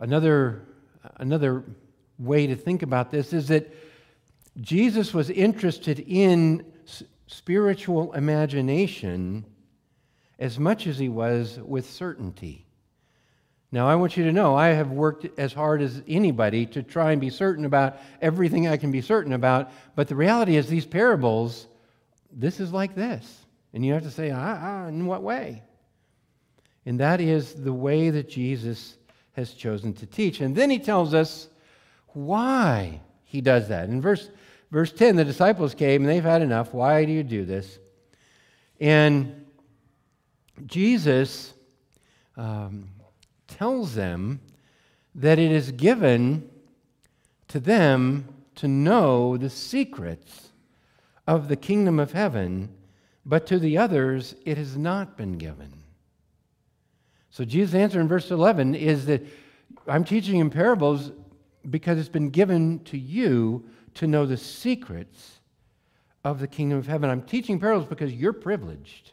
Another, 0.00 0.66
another 1.16 1.62
way 2.18 2.46
to 2.48 2.56
think 2.56 2.82
about 2.82 3.10
this 3.10 3.32
is 3.32 3.48
that 3.48 3.72
Jesus 4.60 5.14
was 5.14 5.30
interested 5.30 6.00
in 6.00 6.64
spiritual 7.26 8.12
imagination 8.12 9.44
as 10.38 10.58
much 10.58 10.86
as 10.86 10.98
he 10.98 11.08
was 11.08 11.58
with 11.64 11.88
certainty. 11.88 12.66
Now, 13.72 13.88
I 13.88 13.96
want 13.96 14.16
you 14.16 14.24
to 14.24 14.32
know 14.32 14.54
I 14.54 14.68
have 14.68 14.90
worked 14.90 15.26
as 15.38 15.52
hard 15.52 15.82
as 15.82 16.02
anybody 16.06 16.66
to 16.66 16.82
try 16.82 17.12
and 17.12 17.20
be 17.20 17.30
certain 17.30 17.64
about 17.64 17.98
everything 18.22 18.68
I 18.68 18.76
can 18.76 18.92
be 18.92 19.00
certain 19.00 19.32
about, 19.32 19.72
but 19.96 20.06
the 20.06 20.14
reality 20.14 20.56
is, 20.56 20.68
these 20.68 20.86
parables 20.86 21.66
this 22.36 22.60
is 22.60 22.72
like 22.72 22.94
this. 22.94 23.46
And 23.72 23.84
you 23.84 23.92
have 23.92 24.02
to 24.02 24.10
say, 24.10 24.30
ah, 24.30 24.58
ah, 24.60 24.86
in 24.86 25.06
what 25.06 25.22
way? 25.22 25.62
And 26.86 27.00
that 27.00 27.20
is 27.20 27.54
the 27.54 27.72
way 27.72 28.10
that 28.10 28.28
Jesus 28.28 28.96
has 29.32 29.52
chosen 29.52 29.94
to 29.94 30.06
teach. 30.06 30.40
And 30.40 30.54
then 30.54 30.70
he 30.70 30.78
tells 30.78 31.14
us 31.14 31.48
why 32.08 33.00
he 33.24 33.40
does 33.40 33.68
that. 33.68 33.88
In 33.88 34.00
verse, 34.00 34.28
verse 34.70 34.92
10, 34.92 35.16
the 35.16 35.24
disciples 35.24 35.74
came 35.74 36.02
and 36.02 36.10
they've 36.10 36.22
had 36.22 36.42
enough. 36.42 36.72
Why 36.72 37.04
do 37.04 37.12
you 37.12 37.22
do 37.22 37.44
this? 37.44 37.78
And 38.80 39.43
Jesus 40.66 41.54
um, 42.36 42.88
tells 43.48 43.94
them 43.94 44.40
that 45.14 45.38
it 45.38 45.50
is 45.50 45.72
given 45.72 46.48
to 47.48 47.60
them 47.60 48.28
to 48.56 48.68
know 48.68 49.36
the 49.36 49.50
secrets 49.50 50.50
of 51.26 51.48
the 51.48 51.56
kingdom 51.56 51.98
of 51.98 52.12
heaven, 52.12 52.68
but 53.24 53.46
to 53.46 53.58
the 53.58 53.78
others 53.78 54.34
it 54.44 54.58
has 54.58 54.76
not 54.76 55.16
been 55.16 55.38
given. 55.38 55.72
So 57.30 57.44
Jesus' 57.44 57.74
answer 57.74 58.00
in 58.00 58.08
verse 58.08 58.30
11 58.30 58.74
is 58.74 59.06
that 59.06 59.24
I'm 59.88 60.04
teaching 60.04 60.38
in 60.38 60.50
parables 60.50 61.12
because 61.68 61.98
it's 61.98 62.08
been 62.08 62.30
given 62.30 62.78
to 62.84 62.98
you 62.98 63.64
to 63.94 64.06
know 64.06 64.26
the 64.26 64.36
secrets 64.36 65.40
of 66.24 66.38
the 66.38 66.46
kingdom 66.46 66.78
of 66.78 66.86
heaven. 66.86 67.10
I'm 67.10 67.22
teaching 67.22 67.58
parables 67.58 67.86
because 67.86 68.12
you're 68.12 68.32
privileged. 68.32 69.12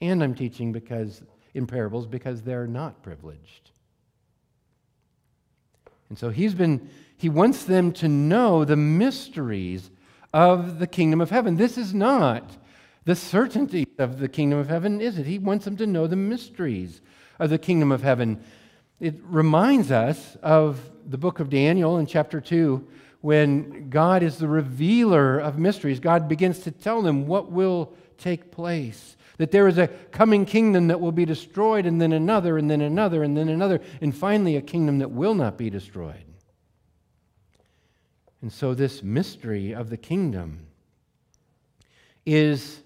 And 0.00 0.22
I'm 0.22 0.34
teaching 0.34 0.72
because 0.72 1.22
in 1.54 1.66
parables 1.66 2.06
because 2.06 2.42
they're 2.42 2.66
not 2.66 3.02
privileged. 3.02 3.70
And 6.08 6.18
so 6.18 6.30
he's 6.30 6.54
been 6.54 6.88
he 7.16 7.28
wants 7.28 7.64
them 7.64 7.92
to 7.94 8.08
know 8.08 8.64
the 8.64 8.76
mysteries 8.76 9.90
of 10.32 10.78
the 10.78 10.86
kingdom 10.86 11.20
of 11.20 11.30
heaven. 11.30 11.56
This 11.56 11.76
is 11.76 11.92
not 11.92 12.56
the 13.04 13.16
certainty 13.16 13.88
of 13.98 14.20
the 14.20 14.28
kingdom 14.28 14.58
of 14.58 14.68
heaven, 14.68 15.00
is 15.00 15.18
it? 15.18 15.26
He 15.26 15.38
wants 15.38 15.64
them 15.64 15.76
to 15.78 15.86
know 15.86 16.06
the 16.06 16.16
mysteries 16.16 17.00
of 17.38 17.50
the 17.50 17.58
kingdom 17.58 17.90
of 17.90 18.02
heaven. 18.02 18.40
It 19.00 19.16
reminds 19.22 19.90
us 19.90 20.36
of 20.42 20.80
the 21.06 21.18
book 21.18 21.40
of 21.40 21.50
Daniel 21.50 21.98
in 21.98 22.06
chapter 22.06 22.40
2 22.40 22.86
when 23.20 23.90
God 23.90 24.22
is 24.22 24.38
the 24.38 24.46
revealer 24.46 25.38
of 25.38 25.58
mysteries. 25.58 26.00
God 26.00 26.28
begins 26.28 26.60
to 26.60 26.70
tell 26.70 27.02
them 27.02 27.26
what 27.26 27.50
will 27.50 27.92
take 28.16 28.52
place. 28.52 29.16
That 29.38 29.50
there 29.50 29.66
is 29.66 29.78
a 29.78 29.88
coming 29.88 30.44
kingdom 30.44 30.88
that 30.88 31.00
will 31.00 31.12
be 31.12 31.24
destroyed, 31.24 31.86
and 31.86 32.00
then 32.00 32.12
another, 32.12 32.58
and 32.58 32.70
then 32.70 32.80
another, 32.80 33.22
and 33.22 33.36
then 33.36 33.48
another, 33.48 33.80
and 34.00 34.14
finally 34.14 34.56
a 34.56 34.62
kingdom 34.62 34.98
that 34.98 35.10
will 35.10 35.34
not 35.34 35.56
be 35.56 35.70
destroyed. 35.70 36.24
And 38.42 38.52
so, 38.52 38.74
this 38.74 39.02
mystery 39.02 39.72
of 39.72 39.90
the 39.90 39.96
kingdom 39.96 40.66
is 42.26 42.80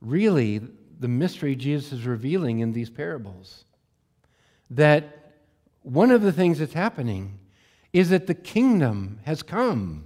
really 0.00 0.60
the 0.98 1.08
mystery 1.08 1.56
Jesus 1.56 1.92
is 1.92 2.06
revealing 2.06 2.60
in 2.60 2.72
these 2.72 2.90
parables. 2.90 3.64
That 4.70 5.34
one 5.82 6.10
of 6.10 6.22
the 6.22 6.32
things 6.32 6.58
that's 6.58 6.72
happening 6.72 7.38
is 7.92 8.10
that 8.10 8.26
the 8.26 8.34
kingdom 8.34 9.18
has 9.24 9.42
come. 9.42 10.04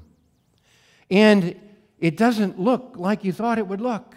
And 1.11 1.59
it 1.99 2.17
doesn't 2.17 2.59
look 2.59 2.95
like 2.97 3.25
you 3.25 3.33
thought 3.33 3.59
it 3.59 3.67
would 3.67 3.81
look. 3.81 4.15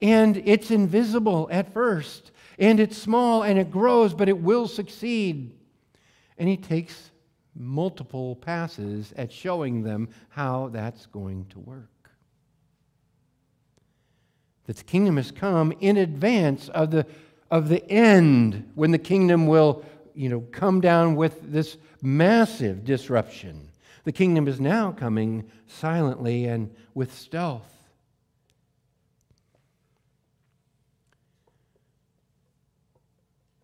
And 0.00 0.36
it's 0.44 0.70
invisible 0.70 1.48
at 1.50 1.72
first. 1.72 2.30
And 2.58 2.80
it's 2.80 2.96
small 2.96 3.42
and 3.42 3.58
it 3.58 3.70
grows, 3.70 4.14
but 4.14 4.28
it 4.28 4.38
will 4.38 4.68
succeed. 4.68 5.52
And 6.36 6.48
he 6.48 6.56
takes 6.56 7.10
multiple 7.54 8.36
passes 8.36 9.12
at 9.16 9.32
showing 9.32 9.82
them 9.82 10.08
how 10.28 10.68
that's 10.68 11.06
going 11.06 11.46
to 11.46 11.58
work. 11.58 12.10
That 14.66 14.76
the 14.76 14.84
kingdom 14.84 15.16
has 15.16 15.30
come 15.30 15.72
in 15.80 15.96
advance 15.96 16.68
of 16.68 16.90
the, 16.90 17.06
of 17.50 17.68
the 17.68 17.84
end 17.90 18.70
when 18.74 18.90
the 18.90 18.98
kingdom 18.98 19.46
will 19.46 19.84
you 20.14 20.28
know, 20.28 20.40
come 20.52 20.80
down 20.80 21.16
with 21.16 21.52
this 21.52 21.76
massive 22.02 22.84
disruption. 22.84 23.68
The 24.04 24.12
kingdom 24.12 24.48
is 24.48 24.60
now 24.60 24.92
coming 24.92 25.50
silently 25.66 26.46
and 26.46 26.74
with 26.94 27.16
stealth. 27.16 27.77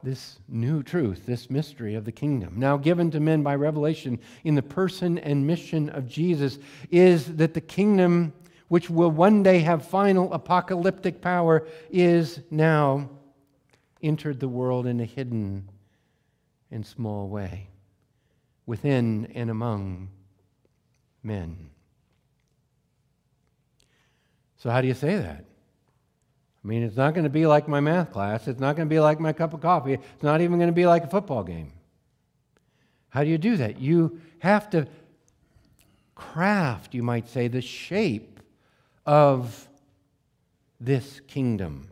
This 0.05 0.39
new 0.49 0.83
truth, 0.83 1.25
this 1.25 1.49
mystery 1.49 1.95
of 1.95 2.05
the 2.05 2.13
kingdom, 2.13 2.55
now 2.59 2.77
given 2.77 3.11
to 3.11 3.21
men 3.21 3.43
by 3.43 3.55
revelation 3.55 4.19
in 4.45 4.55
the 4.55 4.63
person 4.63 5.19
and 5.19 5.47
mission 5.47 5.89
of 5.89 6.07
Jesus, 6.07 6.59
is 6.91 7.37
that 7.37 7.55
the 7.55 7.61
kingdom, 7.61 8.33
which 8.69 8.91
will 8.91 9.11
one 9.11 9.43
day 9.43 9.61
have 9.61 9.87
final 9.89 10.33
apocalyptic 10.33 11.23
power, 11.23 11.67
is 11.91 12.41
now 12.51 13.09
entered 14.03 14.39
the 14.39 14.49
world 14.49 14.87
in 14.87 15.01
a 15.01 15.05
hidden 15.05 15.69
and 16.71 16.85
small 16.85 17.29
way, 17.29 17.69
within 18.67 19.27
and 19.35 19.49
among 19.49 20.11
men. 21.23 21.71
So, 24.59 24.71
how 24.71 24.81
do 24.81 24.89
you 24.89 24.95
say 24.95 25.17
that? 25.17 25.45
I 26.65 26.67
mean, 26.67 26.83
it's 26.83 26.97
not 26.97 27.13
going 27.13 27.25
to 27.25 27.31
be 27.31 27.47
like 27.47 27.69
my 27.69 27.81
math 27.81 28.13
class. 28.13 28.49
It's 28.49 28.61
not 28.61 28.75
going 28.75 28.89
to 28.89 28.93
be 28.93 29.01
like 29.01 29.21
my 29.21 29.35
cup 29.35 29.53
of 29.53 29.61
coffee. 29.61 29.95
It's 29.95 30.23
not 30.23 30.41
even 30.41 30.59
going 30.59 30.71
to 30.71 30.75
be 30.75 30.87
like 30.87 31.05
a 31.05 31.09
football 31.09 31.45
game. 31.45 31.73
How 33.11 33.23
do 33.23 33.29
you 33.29 33.37
do 33.37 33.59
that? 33.59 33.79
You 33.79 34.21
have 34.39 34.71
to 34.71 34.89
craft, 36.15 36.95
you 36.95 37.03
might 37.03 37.29
say, 37.29 37.49
the 37.49 37.61
shape 37.61 38.41
of 39.05 39.69
this 40.81 41.21
kingdom. 41.29 41.91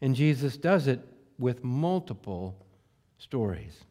And 0.00 0.14
Jesus 0.14 0.56
does 0.56 0.86
it 0.86 1.00
with 1.38 1.64
multiple 1.64 2.56
stories. 3.18 3.84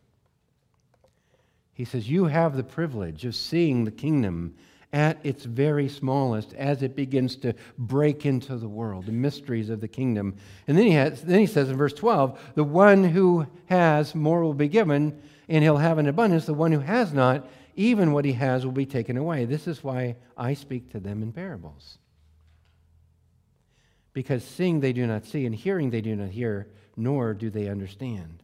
He 1.73 1.83
says, 1.83 2.09
You 2.09 2.25
have 2.25 2.55
the 2.55 2.63
privilege 2.63 3.25
of 3.25 3.35
seeing 3.35 3.83
the 3.83 3.91
kingdom 3.91 4.55
at 4.95 5.19
its 5.25 5.43
very 5.43 5.89
smallest 5.89 6.53
as 6.53 6.81
it 6.81 6.95
begins 6.95 7.35
to 7.35 7.53
break 7.77 8.25
into 8.25 8.55
the 8.55 8.67
world, 8.67 9.05
the 9.05 9.11
mysteries 9.11 9.69
of 9.69 9.81
the 9.81 9.89
kingdom. 9.89 10.33
And 10.69 10.77
then 10.77 10.85
he, 10.85 10.93
has, 10.93 11.21
then 11.21 11.41
he 11.41 11.47
says 11.47 11.69
in 11.69 11.75
verse 11.75 11.91
12, 11.91 12.39
the 12.55 12.63
one 12.63 13.03
who 13.03 13.45
has 13.65 14.15
more 14.15 14.41
will 14.41 14.53
be 14.53 14.69
given, 14.69 15.21
and 15.49 15.61
he'll 15.65 15.75
have 15.75 15.97
an 15.97 16.07
abundance. 16.07 16.45
The 16.45 16.53
one 16.53 16.71
who 16.71 16.79
has 16.79 17.11
not, 17.11 17.45
even 17.75 18.13
what 18.13 18.23
he 18.23 18.31
has 18.31 18.63
will 18.63 18.71
be 18.71 18.85
taken 18.85 19.17
away. 19.17 19.43
This 19.43 19.67
is 19.67 19.83
why 19.83 20.15
I 20.37 20.53
speak 20.53 20.89
to 20.93 21.01
them 21.01 21.21
in 21.21 21.33
parables. 21.33 21.97
Because 24.13 24.45
seeing 24.45 24.79
they 24.79 24.93
do 24.93 25.05
not 25.05 25.25
see, 25.25 25.45
and 25.45 25.53
hearing 25.53 25.89
they 25.89 25.99
do 25.99 26.15
not 26.15 26.29
hear, 26.29 26.69
nor 26.95 27.33
do 27.33 27.49
they 27.49 27.67
understand. 27.67 28.43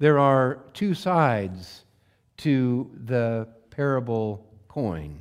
There 0.00 0.18
are 0.18 0.64
two 0.74 0.94
sides 0.94 1.84
to 2.38 2.90
the 3.04 3.46
parable 3.70 4.46
coin. 4.68 5.20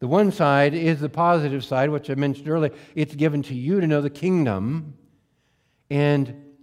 The 0.00 0.08
one 0.08 0.32
side 0.32 0.74
is 0.74 1.00
the 1.00 1.08
positive 1.08 1.64
side, 1.64 1.90
which 1.90 2.10
I 2.10 2.14
mentioned 2.14 2.48
earlier. 2.48 2.72
It's 2.94 3.14
given 3.14 3.42
to 3.44 3.54
you 3.54 3.80
to 3.80 3.86
know 3.86 4.00
the 4.00 4.10
kingdom. 4.10 4.94
And 5.90 6.54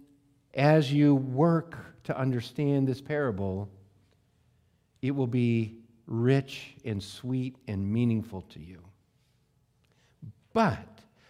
as 0.53 0.91
you 0.91 1.15
work 1.15 1.77
to 2.03 2.17
understand 2.17 2.87
this 2.87 3.01
parable, 3.01 3.69
it 5.01 5.11
will 5.11 5.27
be 5.27 5.77
rich 6.05 6.75
and 6.85 7.01
sweet 7.01 7.55
and 7.67 7.91
meaningful 7.91 8.41
to 8.49 8.59
you. 8.59 8.79
But 10.53 10.87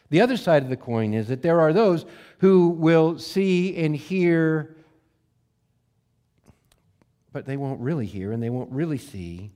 the 0.09 0.21
other 0.21 0.37
side 0.37 0.63
of 0.63 0.69
the 0.69 0.77
coin 0.77 1.13
is 1.13 1.27
that 1.27 1.41
there 1.41 1.61
are 1.61 1.71
those 1.71 2.05
who 2.39 2.69
will 2.69 3.17
see 3.17 3.77
and 3.77 3.95
hear, 3.95 4.75
but 7.31 7.45
they 7.45 7.57
won't 7.57 7.79
really 7.79 8.05
hear 8.05 8.31
and 8.31 8.41
they 8.41 8.49
won't 8.49 8.71
really 8.71 8.97
see 8.97 9.51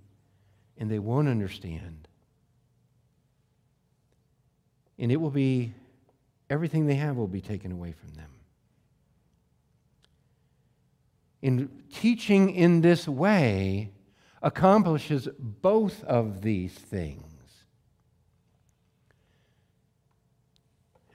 and 0.78 0.90
they 0.90 1.00
won't 1.00 1.28
understand. 1.28 2.08
And 4.98 5.12
it 5.12 5.18
will 5.18 5.32
be, 5.32 5.74
everything 6.50 6.88
they 6.88 6.96
have 6.96 7.18
will 7.18 7.28
be 7.28 7.42
taken 7.42 7.72
away 7.72 7.92
from 7.92 8.14
them. 8.14 8.30
In 11.42 11.70
teaching 11.94 12.50
in 12.50 12.82
this 12.82 13.08
way 13.08 13.92
accomplishes 14.42 15.28
both 15.38 16.04
of 16.04 16.42
these 16.42 16.74
things. 16.74 17.22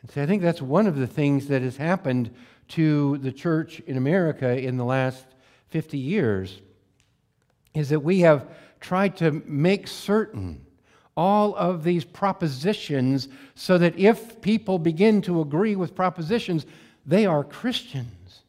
And 0.03 0.23
I 0.23 0.27
think 0.27 0.43
that's 0.43 0.63
one 0.63 0.87
of 0.87 0.97
the 0.97 1.07
things 1.07 1.49
that 1.49 1.63
has 1.63 1.77
happened 1.77 2.31
to 2.69 3.19
the 3.19 3.33
church 3.33 3.81
in 3.81 3.97
America 3.97 4.59
in 4.59 4.77
the 4.77 4.85
last 4.85 5.27
50 5.71 5.99
years 5.99 6.61
is 7.75 7.89
that 7.89 8.01
we 8.01 8.21
have 8.21 8.49
tried 8.81 9.17
to 9.19 9.31
make 9.47 9.87
certain 9.87 10.65
all 11.17 11.55
of 11.55 11.85
these 11.85 12.05
propositions 12.05 13.29
so 13.55 13.79
that 13.79 13.99
if 13.99 14.41
people 14.41 14.79
begin 14.79 15.21
to 15.23 15.41
agree 15.41 15.77
with 15.77 15.95
propositions, 15.95 16.67
they 17.07 17.27
are 17.27 17.45
Christians 17.45 18.43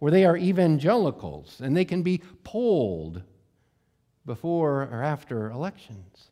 or 0.00 0.10
they 0.10 0.24
are 0.24 0.36
evangelicals 0.36 1.60
and 1.60 1.76
they 1.76 1.84
can 1.84 2.02
be 2.02 2.22
polled 2.44 3.22
before 4.24 4.82
or 4.82 5.02
after 5.02 5.50
elections. 5.50 6.30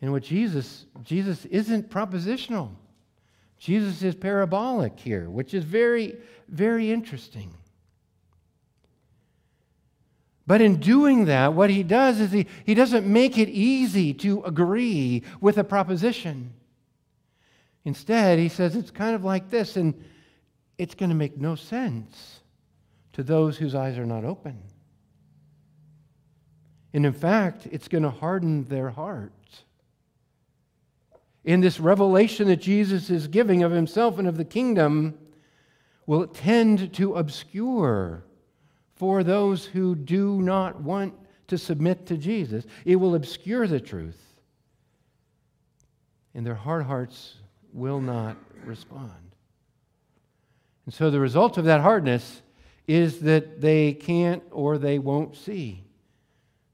And 0.00 0.12
what 0.12 0.22
Jesus, 0.22 0.86
Jesus 1.02 1.44
isn't 1.46 1.90
propositional. 1.90 2.70
Jesus 3.58 4.02
is 4.02 4.14
parabolic 4.14 4.98
here, 4.98 5.28
which 5.28 5.52
is 5.52 5.64
very, 5.64 6.16
very 6.48 6.90
interesting. 6.90 7.52
But 10.50 10.60
in 10.60 10.80
doing 10.80 11.26
that, 11.26 11.54
what 11.54 11.70
he 11.70 11.84
does 11.84 12.18
is 12.18 12.32
he, 12.32 12.48
he 12.66 12.74
doesn't 12.74 13.06
make 13.06 13.38
it 13.38 13.48
easy 13.48 14.12
to 14.14 14.42
agree 14.42 15.22
with 15.40 15.58
a 15.58 15.62
proposition. 15.62 16.52
Instead, 17.84 18.40
he 18.40 18.48
says 18.48 18.74
it's 18.74 18.90
kind 18.90 19.14
of 19.14 19.22
like 19.22 19.48
this, 19.48 19.76
and 19.76 19.94
it's 20.76 20.96
going 20.96 21.10
to 21.10 21.14
make 21.14 21.38
no 21.38 21.54
sense 21.54 22.40
to 23.12 23.22
those 23.22 23.58
whose 23.58 23.76
eyes 23.76 23.96
are 23.96 24.06
not 24.06 24.24
open. 24.24 24.60
And 26.92 27.06
in 27.06 27.12
fact, 27.12 27.68
it's 27.70 27.86
going 27.86 28.02
to 28.02 28.10
harden 28.10 28.64
their 28.64 28.90
hearts. 28.90 29.62
In 31.44 31.60
this 31.60 31.78
revelation 31.78 32.48
that 32.48 32.56
Jesus 32.56 33.08
is 33.08 33.28
giving 33.28 33.62
of 33.62 33.70
himself 33.70 34.18
and 34.18 34.26
of 34.26 34.36
the 34.36 34.44
kingdom, 34.44 35.16
will 36.06 36.26
tend 36.26 36.92
to 36.94 37.14
obscure 37.14 38.24
for 39.00 39.24
those 39.24 39.64
who 39.64 39.94
do 39.94 40.42
not 40.42 40.82
want 40.82 41.14
to 41.46 41.56
submit 41.56 42.04
to 42.04 42.18
Jesus. 42.18 42.66
It 42.84 42.96
will 42.96 43.14
obscure 43.14 43.66
the 43.66 43.80
truth, 43.80 44.20
and 46.34 46.44
their 46.44 46.54
hard 46.54 46.84
hearts 46.84 47.36
will 47.72 48.02
not 48.02 48.36
respond. 48.62 49.10
And 50.84 50.92
so 50.92 51.10
the 51.10 51.18
result 51.18 51.56
of 51.56 51.64
that 51.64 51.80
hardness 51.80 52.42
is 52.86 53.20
that 53.20 53.62
they 53.62 53.94
can't 53.94 54.42
or 54.50 54.76
they 54.76 54.98
won't 54.98 55.34
see. 55.34 55.82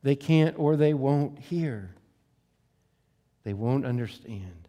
They 0.03 0.17
can't 0.17 0.59
or 0.59 0.75
they 0.75 0.95
won't 0.95 1.39
hear. 1.39 1.95
They 3.45 3.55
won't 3.55 3.87
understand. 3.87 4.66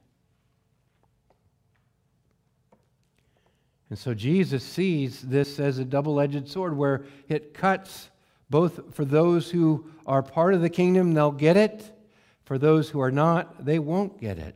And 3.90 3.98
so 3.98 4.14
Jesus 4.14 4.64
sees 4.64 5.22
this 5.22 5.60
as 5.60 5.80
a 5.80 5.86
double 5.86 6.20
edged 6.20 6.50
sword 6.50 6.76
where 6.76 7.06
it 7.30 7.54
cuts 7.54 8.10
both 8.50 8.94
for 8.96 9.06
those 9.06 9.52
who 9.52 9.90
are 10.06 10.22
part 10.24 10.54
of 10.54 10.62
the 10.62 10.70
kingdom, 10.70 11.14
they'll 11.14 11.32
get 11.32 11.58
it. 11.58 11.84
For 12.46 12.58
those 12.58 12.90
who 12.90 13.02
are 13.02 13.12
not, 13.12 13.66
they 13.66 13.78
won't 13.78 14.22
get 14.22 14.40
it. 14.40 14.56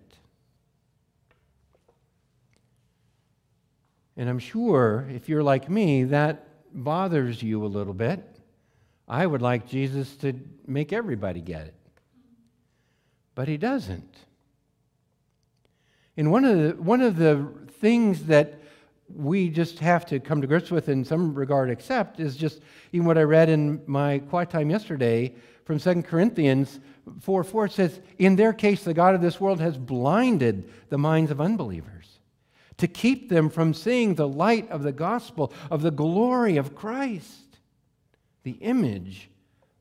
And 4.15 4.29
I'm 4.29 4.39
sure 4.39 5.07
if 5.09 5.27
you're 5.27 5.43
like 5.43 5.69
me, 5.69 6.05
that 6.05 6.47
bothers 6.73 7.43
you 7.43 7.65
a 7.65 7.67
little 7.67 7.93
bit. 7.93 8.23
I 9.07 9.25
would 9.25 9.41
like 9.41 9.67
Jesus 9.67 10.15
to 10.17 10.33
make 10.65 10.93
everybody 10.93 11.41
get 11.41 11.67
it. 11.67 11.75
But 13.35 13.47
he 13.49 13.57
doesn't. 13.57 14.15
And 16.15 16.31
one 16.31 16.45
of 16.45 16.57
the, 16.57 16.81
one 16.81 17.01
of 17.01 17.17
the 17.17 17.45
things 17.79 18.25
that 18.25 18.60
we 19.15 19.49
just 19.49 19.79
have 19.79 20.05
to 20.07 20.19
come 20.19 20.41
to 20.41 20.47
grips 20.47 20.71
with 20.71 20.89
in 20.89 21.03
some 21.03 21.33
regard 21.33 21.69
accept 21.69 22.19
is 22.19 22.35
just 22.35 22.61
even 22.91 23.05
what 23.05 23.17
I 23.17 23.23
read 23.23 23.49
in 23.49 23.81
my 23.85 24.19
quiet 24.19 24.49
time 24.49 24.69
yesterday 24.69 25.33
from 25.65 25.79
2 25.79 26.03
Corinthians 26.03 26.79
4 27.21 27.43
4 27.43 27.67
says, 27.67 28.01
In 28.17 28.35
their 28.35 28.53
case, 28.53 28.83
the 28.83 28.93
God 28.93 29.15
of 29.15 29.21
this 29.21 29.39
world 29.39 29.59
has 29.59 29.77
blinded 29.77 30.69
the 30.89 30.97
minds 30.97 31.31
of 31.31 31.41
unbelievers 31.41 32.19
to 32.77 32.87
keep 32.87 33.29
them 33.29 33.49
from 33.49 33.73
seeing 33.73 34.15
the 34.15 34.27
light 34.27 34.69
of 34.71 34.83
the 34.83 34.91
gospel, 34.91 35.53
of 35.69 35.81
the 35.81 35.91
glory 35.91 36.57
of 36.57 36.75
Christ, 36.75 37.59
the 38.43 38.53
image 38.53 39.29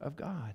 of 0.00 0.16
God. 0.16 0.54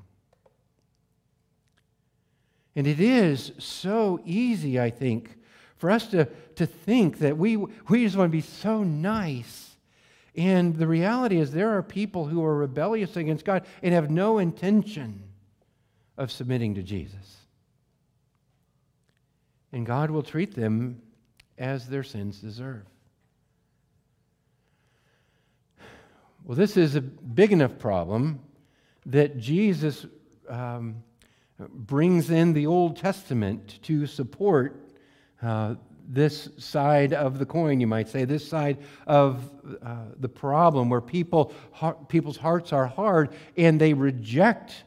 And 2.75 2.85
it 2.85 2.99
is 2.99 3.51
so 3.57 4.19
easy, 4.25 4.79
I 4.79 4.89
think, 4.89 5.37
for 5.77 5.91
us 5.91 6.07
to, 6.07 6.25
to 6.55 6.65
think 6.65 7.19
that 7.19 7.37
we, 7.37 7.57
we 7.57 8.03
just 8.03 8.15
want 8.15 8.29
to 8.29 8.37
be 8.37 8.41
so 8.41 8.83
nice. 8.83 9.75
And 10.35 10.75
the 10.75 10.87
reality 10.87 11.37
is, 11.37 11.51
there 11.51 11.77
are 11.77 11.83
people 11.83 12.25
who 12.25 12.43
are 12.43 12.55
rebellious 12.55 13.15
against 13.15 13.45
God 13.45 13.65
and 13.81 13.93
have 13.93 14.09
no 14.09 14.37
intention 14.37 15.23
of 16.17 16.31
submitting 16.31 16.75
to 16.75 16.83
Jesus. 16.83 17.37
And 19.71 19.85
God 19.85 20.11
will 20.11 20.23
treat 20.23 20.55
them 20.55 21.01
as 21.57 21.87
their 21.87 22.03
sins 22.03 22.39
deserve. 22.39 22.83
Well, 26.43 26.55
this 26.55 26.77
is 26.77 26.95
a 26.95 27.01
big 27.01 27.51
enough 27.51 27.79
problem 27.79 28.39
that 29.07 29.37
Jesus 29.37 30.05
um, 30.47 31.03
brings 31.57 32.29
in 32.29 32.53
the 32.53 32.67
Old 32.67 32.97
Testament 32.97 33.79
to 33.83 34.05
support 34.05 34.84
uh, 35.41 35.75
this 36.07 36.49
side 36.57 37.13
of 37.13 37.39
the 37.39 37.45
coin, 37.45 37.79
you 37.79 37.87
might 37.87 38.07
say, 38.07 38.25
this 38.25 38.47
side 38.47 38.77
of 39.07 39.49
uh, 39.81 39.97
the 40.19 40.29
problem 40.29 40.89
where 40.89 41.01
people, 41.01 41.51
people's 42.07 42.37
hearts 42.37 42.73
are 42.73 42.85
hard 42.85 43.33
and 43.57 43.79
they 43.79 43.93
reject 43.93 44.83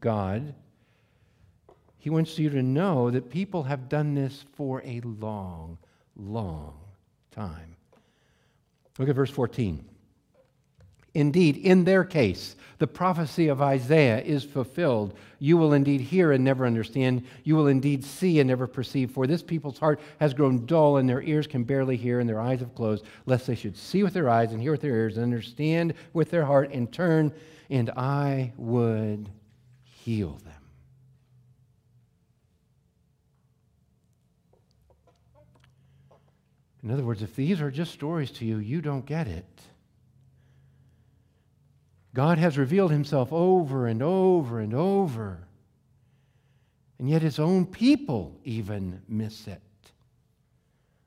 God. 0.00 0.54
He 1.98 2.10
wants 2.10 2.38
you 2.38 2.50
to 2.50 2.62
know 2.62 3.10
that 3.10 3.30
people 3.30 3.64
have 3.64 3.88
done 3.88 4.14
this 4.14 4.44
for 4.54 4.82
a 4.84 5.00
long, 5.00 5.78
long 6.16 6.74
time. 7.30 7.76
Look 8.98 9.08
at 9.08 9.14
verse 9.14 9.30
14. 9.30 9.84
Indeed, 11.14 11.56
in 11.56 11.84
their 11.84 12.04
case, 12.04 12.54
the 12.78 12.86
prophecy 12.86 13.48
of 13.48 13.60
Isaiah 13.60 14.20
is 14.20 14.44
fulfilled. 14.44 15.14
You 15.40 15.56
will 15.56 15.72
indeed 15.72 16.00
hear 16.00 16.32
and 16.32 16.44
never 16.44 16.64
understand. 16.66 17.24
You 17.42 17.56
will 17.56 17.66
indeed 17.66 18.04
see 18.04 18.38
and 18.38 18.48
never 18.48 18.66
perceive. 18.66 19.10
For 19.10 19.26
this 19.26 19.42
people's 19.42 19.78
heart 19.78 20.00
has 20.20 20.34
grown 20.34 20.66
dull, 20.66 20.98
and 20.98 21.08
their 21.08 21.22
ears 21.22 21.46
can 21.46 21.64
barely 21.64 21.96
hear, 21.96 22.20
and 22.20 22.28
their 22.28 22.40
eyes 22.40 22.60
have 22.60 22.74
closed, 22.74 23.04
lest 23.26 23.46
they 23.46 23.54
should 23.54 23.76
see 23.76 24.02
with 24.02 24.12
their 24.12 24.28
eyes 24.28 24.52
and 24.52 24.60
hear 24.60 24.72
with 24.72 24.82
their 24.82 24.94
ears 24.94 25.16
and 25.16 25.24
understand 25.24 25.94
with 26.12 26.30
their 26.30 26.44
heart 26.44 26.70
and 26.72 26.92
turn, 26.92 27.32
and 27.68 27.90
I 27.90 28.52
would 28.56 29.28
heal 29.82 30.38
them. 30.44 30.54
In 36.84 36.92
other 36.92 37.04
words, 37.04 37.22
if 37.22 37.34
these 37.34 37.60
are 37.60 37.72
just 37.72 37.92
stories 37.92 38.30
to 38.32 38.44
you, 38.44 38.58
you 38.58 38.80
don't 38.80 39.04
get 39.04 39.26
it. 39.26 39.44
God 42.18 42.38
has 42.38 42.58
revealed 42.58 42.90
himself 42.90 43.32
over 43.32 43.86
and 43.86 44.02
over 44.02 44.58
and 44.58 44.74
over. 44.74 45.46
And 46.98 47.08
yet 47.08 47.22
his 47.22 47.38
own 47.38 47.64
people 47.64 48.40
even 48.42 49.02
miss 49.06 49.46
it. 49.46 49.62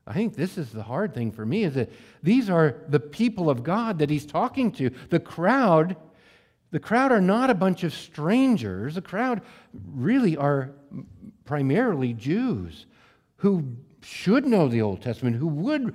I 0.06 0.14
think 0.14 0.34
this 0.34 0.56
is 0.56 0.70
the 0.70 0.82
hard 0.82 1.12
thing 1.12 1.30
for 1.30 1.44
me 1.44 1.64
is 1.64 1.74
that 1.74 1.90
these 2.22 2.48
are 2.48 2.76
the 2.88 2.98
people 2.98 3.50
of 3.50 3.62
God 3.62 3.98
that 3.98 4.08
he's 4.08 4.24
talking 4.24 4.72
to. 4.72 4.88
The 5.10 5.20
crowd, 5.20 5.96
the 6.70 6.80
crowd 6.80 7.12
are 7.12 7.20
not 7.20 7.50
a 7.50 7.54
bunch 7.54 7.84
of 7.84 7.92
strangers. 7.92 8.94
The 8.94 9.02
crowd 9.02 9.42
really 9.92 10.38
are 10.38 10.70
primarily 11.44 12.14
Jews 12.14 12.86
who 13.36 13.76
should 14.00 14.46
know 14.46 14.66
the 14.66 14.80
Old 14.80 15.02
Testament, 15.02 15.36
who 15.36 15.48
would 15.48 15.94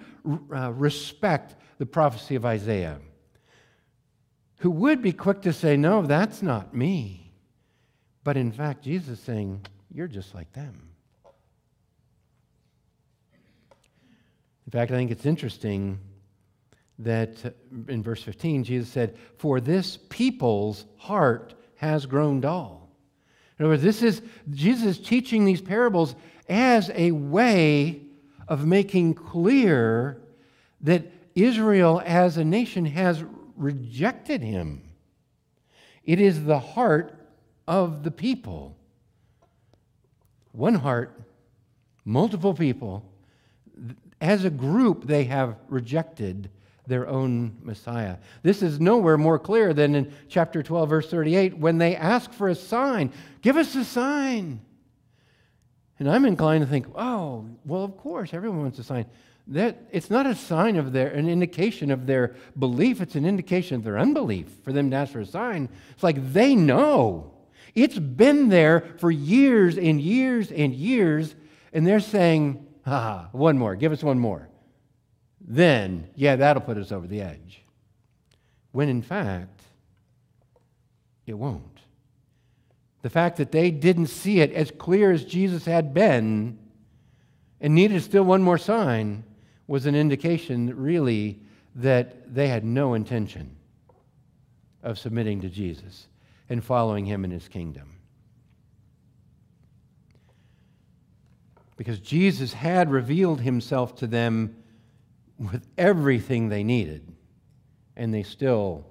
uh, 0.53 0.73
respect 0.73 1.55
the 1.79 1.87
prophecy 1.87 2.35
of 2.35 2.45
Isaiah, 2.45 2.99
who 4.57 4.71
would 4.71 5.01
be 5.01 5.11
quick 5.11 5.41
to 5.43 5.53
say, 5.53 5.77
No, 5.77 6.01
that's 6.01 6.41
not 6.41 6.73
me. 6.73 7.31
But 8.23 8.37
in 8.37 8.51
fact, 8.51 8.83
Jesus 8.83 9.19
is 9.19 9.19
saying, 9.19 9.65
You're 9.93 10.07
just 10.07 10.33
like 10.35 10.51
them. 10.53 10.89
In 14.65 14.71
fact, 14.71 14.91
I 14.91 14.95
think 14.95 15.11
it's 15.11 15.25
interesting 15.25 15.99
that 16.99 17.45
uh, 17.45 17.51
in 17.87 18.03
verse 18.03 18.21
15, 18.23 18.63
Jesus 18.63 18.89
said, 18.89 19.17
For 19.37 19.61
this 19.61 19.97
people's 20.09 20.85
heart 20.97 21.53
has 21.75 22.05
grown 22.05 22.41
dull. 22.41 22.89
In 23.57 23.65
other 23.65 23.73
words, 23.73 23.83
this 23.83 24.03
is 24.03 24.21
Jesus 24.51 24.99
teaching 24.99 25.45
these 25.45 25.61
parables 25.61 26.15
as 26.49 26.91
a 26.93 27.11
way 27.11 28.01
of 28.47 28.65
making 28.65 29.13
clear 29.13 30.21
that 30.81 31.05
Israel 31.35 32.01
as 32.05 32.37
a 32.37 32.43
nation 32.43 32.85
has 32.85 33.23
rejected 33.57 34.41
him. 34.41 34.83
It 36.03 36.21
is 36.21 36.45
the 36.45 36.59
heart 36.59 37.13
of 37.67 38.03
the 38.03 38.11
people. 38.11 38.75
One 40.53 40.75
heart, 40.75 41.19
multiple 42.05 42.53
people. 42.53 43.03
As 44.21 44.45
a 44.45 44.49
group, 44.49 45.05
they 45.05 45.25
have 45.25 45.57
rejected 45.67 46.49
their 46.87 47.07
own 47.07 47.57
Messiah. 47.61 48.17
This 48.43 48.61
is 48.61 48.79
nowhere 48.79 49.17
more 49.17 49.37
clear 49.37 49.73
than 49.73 49.93
in 49.93 50.13
chapter 50.29 50.63
12, 50.63 50.89
verse 50.89 51.11
38, 51.11 51.57
when 51.57 51.77
they 51.77 51.95
ask 51.95 52.31
for 52.31 52.47
a 52.47 52.55
sign. 52.55 53.11
Give 53.41 53.57
us 53.57 53.75
a 53.75 53.83
sign. 53.83 54.61
And 55.99 56.09
I'm 56.09 56.25
inclined 56.25 56.63
to 56.63 56.69
think, 56.69 56.87
oh, 56.95 57.45
well, 57.65 57.83
of 57.83 57.97
course, 57.97 58.33
everyone 58.33 58.61
wants 58.61 58.79
a 58.79 58.83
sign. 58.83 59.05
That, 59.49 59.87
it's 59.91 60.09
not 60.09 60.25
a 60.25 60.35
sign 60.35 60.75
of 60.75 60.91
their, 60.91 61.07
an 61.07 61.29
indication 61.29 61.89
of 61.89 62.05
their 62.05 62.35
belief, 62.59 62.99
it's 62.99 63.15
an 63.15 63.25
indication 63.25 63.77
of 63.77 63.83
their 63.83 63.97
unbelief 63.97 64.47
for 64.63 64.73
them 64.73 64.91
to 64.91 64.97
ask 64.97 65.13
for 65.13 65.21
a 65.21 65.25
sign. 65.25 65.69
It's 65.91 66.03
like 66.03 66.33
they 66.33 66.53
know. 66.53 67.33
It's 67.73 67.97
been 67.97 68.49
there 68.49 68.81
for 68.97 69.09
years 69.09 69.77
and 69.77 70.01
years 70.01 70.51
and 70.51 70.73
years, 70.73 71.33
and 71.71 71.87
they're 71.87 72.01
saying, 72.01 72.65
ah, 72.85 73.29
one 73.31 73.57
more, 73.57 73.75
give 73.75 73.93
us 73.93 74.03
one 74.03 74.19
more. 74.19 74.49
Then, 75.39 76.09
yeah, 76.15 76.35
that'll 76.35 76.61
put 76.61 76.77
us 76.77 76.91
over 76.91 77.07
the 77.07 77.21
edge. 77.21 77.61
When 78.73 78.89
in 78.89 79.01
fact, 79.01 79.61
it 81.25 81.35
won't. 81.35 81.79
The 83.01 83.09
fact 83.09 83.37
that 83.37 83.53
they 83.53 83.71
didn't 83.71 84.07
see 84.07 84.41
it 84.41 84.51
as 84.51 84.71
clear 84.71 85.11
as 85.11 85.23
Jesus 85.23 85.63
had 85.63 85.93
been 85.93 86.59
and 87.61 87.73
needed 87.73 88.03
still 88.03 88.23
one 88.23 88.41
more 88.41 88.57
sign 88.57 89.23
was 89.67 89.85
an 89.85 89.95
indication, 89.95 90.75
really, 90.75 91.39
that 91.75 92.33
they 92.33 92.47
had 92.47 92.63
no 92.63 92.93
intention 92.93 93.55
of 94.81 94.97
submitting 94.97 95.41
to 95.41 95.49
Jesus 95.49 96.07
and 96.49 96.63
following 96.63 97.05
him 97.05 97.25
in 97.25 97.31
his 97.31 97.47
kingdom. 97.47 97.93
Because 101.75 101.99
Jesus 101.99 102.53
had 102.53 102.89
revealed 102.89 103.41
himself 103.41 103.95
to 103.97 104.07
them 104.07 104.55
with 105.37 105.67
everything 105.77 106.49
they 106.49 106.63
needed, 106.63 107.13
and 107.95 108.13
they 108.13 108.23
still 108.23 108.85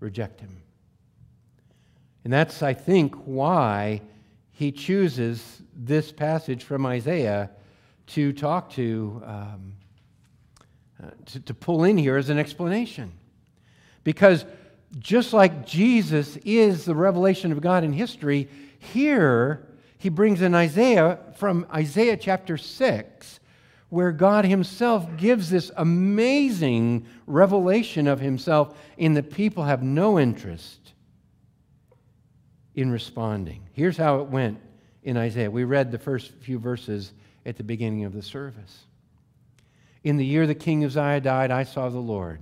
reject 0.00 0.40
him. 0.40 0.62
And 2.24 2.32
that's, 2.32 2.62
I 2.62 2.74
think, 2.74 3.14
why 3.14 4.00
he 4.50 4.72
chooses 4.72 5.62
this 5.76 6.10
passage 6.10 6.64
from 6.64 6.86
Isaiah 6.86 7.50
to 8.08 8.32
talk 8.32 8.70
to, 8.70 9.22
um, 9.24 9.72
uh, 11.02 11.10
to, 11.26 11.40
to 11.40 11.54
pull 11.54 11.84
in 11.84 11.96
here 11.96 12.16
as 12.16 12.28
an 12.28 12.38
explanation. 12.38 13.12
Because 14.02 14.44
just 14.98 15.32
like 15.32 15.66
Jesus 15.66 16.36
is 16.44 16.84
the 16.84 16.94
revelation 16.94 17.52
of 17.52 17.60
God 17.60 17.84
in 17.84 17.92
history, 17.92 18.48
here 18.78 19.66
he 19.98 20.08
brings 20.08 20.42
in 20.42 20.54
Isaiah 20.54 21.18
from 21.36 21.66
Isaiah 21.72 22.16
chapter 22.16 22.56
6, 22.56 23.40
where 23.88 24.12
God 24.12 24.44
himself 24.44 25.16
gives 25.16 25.50
this 25.50 25.70
amazing 25.76 27.06
revelation 27.26 28.06
of 28.06 28.20
himself, 28.20 28.76
and 28.98 29.16
the 29.16 29.22
people 29.22 29.64
have 29.64 29.82
no 29.82 30.18
interest 30.18 30.92
in 32.74 32.90
responding. 32.90 33.62
Here's 33.72 33.96
how 33.96 34.20
it 34.20 34.28
went 34.28 34.60
in 35.02 35.16
Isaiah. 35.16 35.50
We 35.50 35.64
read 35.64 35.90
the 35.90 35.98
first 35.98 36.32
few 36.40 36.58
verses 36.58 37.12
at 37.46 37.56
the 37.56 37.64
beginning 37.64 38.04
of 38.04 38.12
the 38.12 38.22
service. 38.22 38.84
In 40.02 40.16
the 40.16 40.24
year 40.24 40.46
the 40.46 40.54
king 40.54 40.84
Uzziah 40.84 41.20
died, 41.20 41.50
I 41.50 41.64
saw 41.64 41.88
the 41.88 41.98
Lord. 41.98 42.40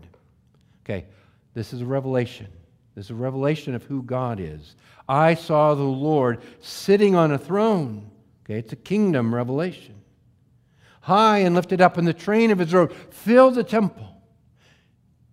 Okay, 0.85 1.07
this 1.55 1.73
is 1.73 1.81
a 1.81 1.87
revelation. 1.87 2.49
This 2.95 3.07
is 3.07 3.11
a 3.11 3.15
revelation 3.15 3.75
of 3.75 3.85
who 3.85 4.03
God 4.03 4.41
is. 4.41 4.77
I 5.09 5.35
saw 5.35 5.75
the 5.75 5.83
Lord 5.83 6.43
sitting 6.61 7.15
on 7.15 7.33
a 7.33 7.39
throne. 7.39 8.11
Okay, 8.45 8.59
it's 8.59 8.73
a 8.73 8.77
kingdom 8.77 9.35
revelation. 9.35 9.95
High 11.03 11.39
and 11.39 11.55
lifted 11.55 11.81
up, 11.81 11.97
and 11.97 12.07
the 12.07 12.13
train 12.13 12.51
of 12.51 12.59
his 12.59 12.73
robe 12.73 12.93
filled 13.11 13.55
the 13.55 13.65
temple. 13.65 14.09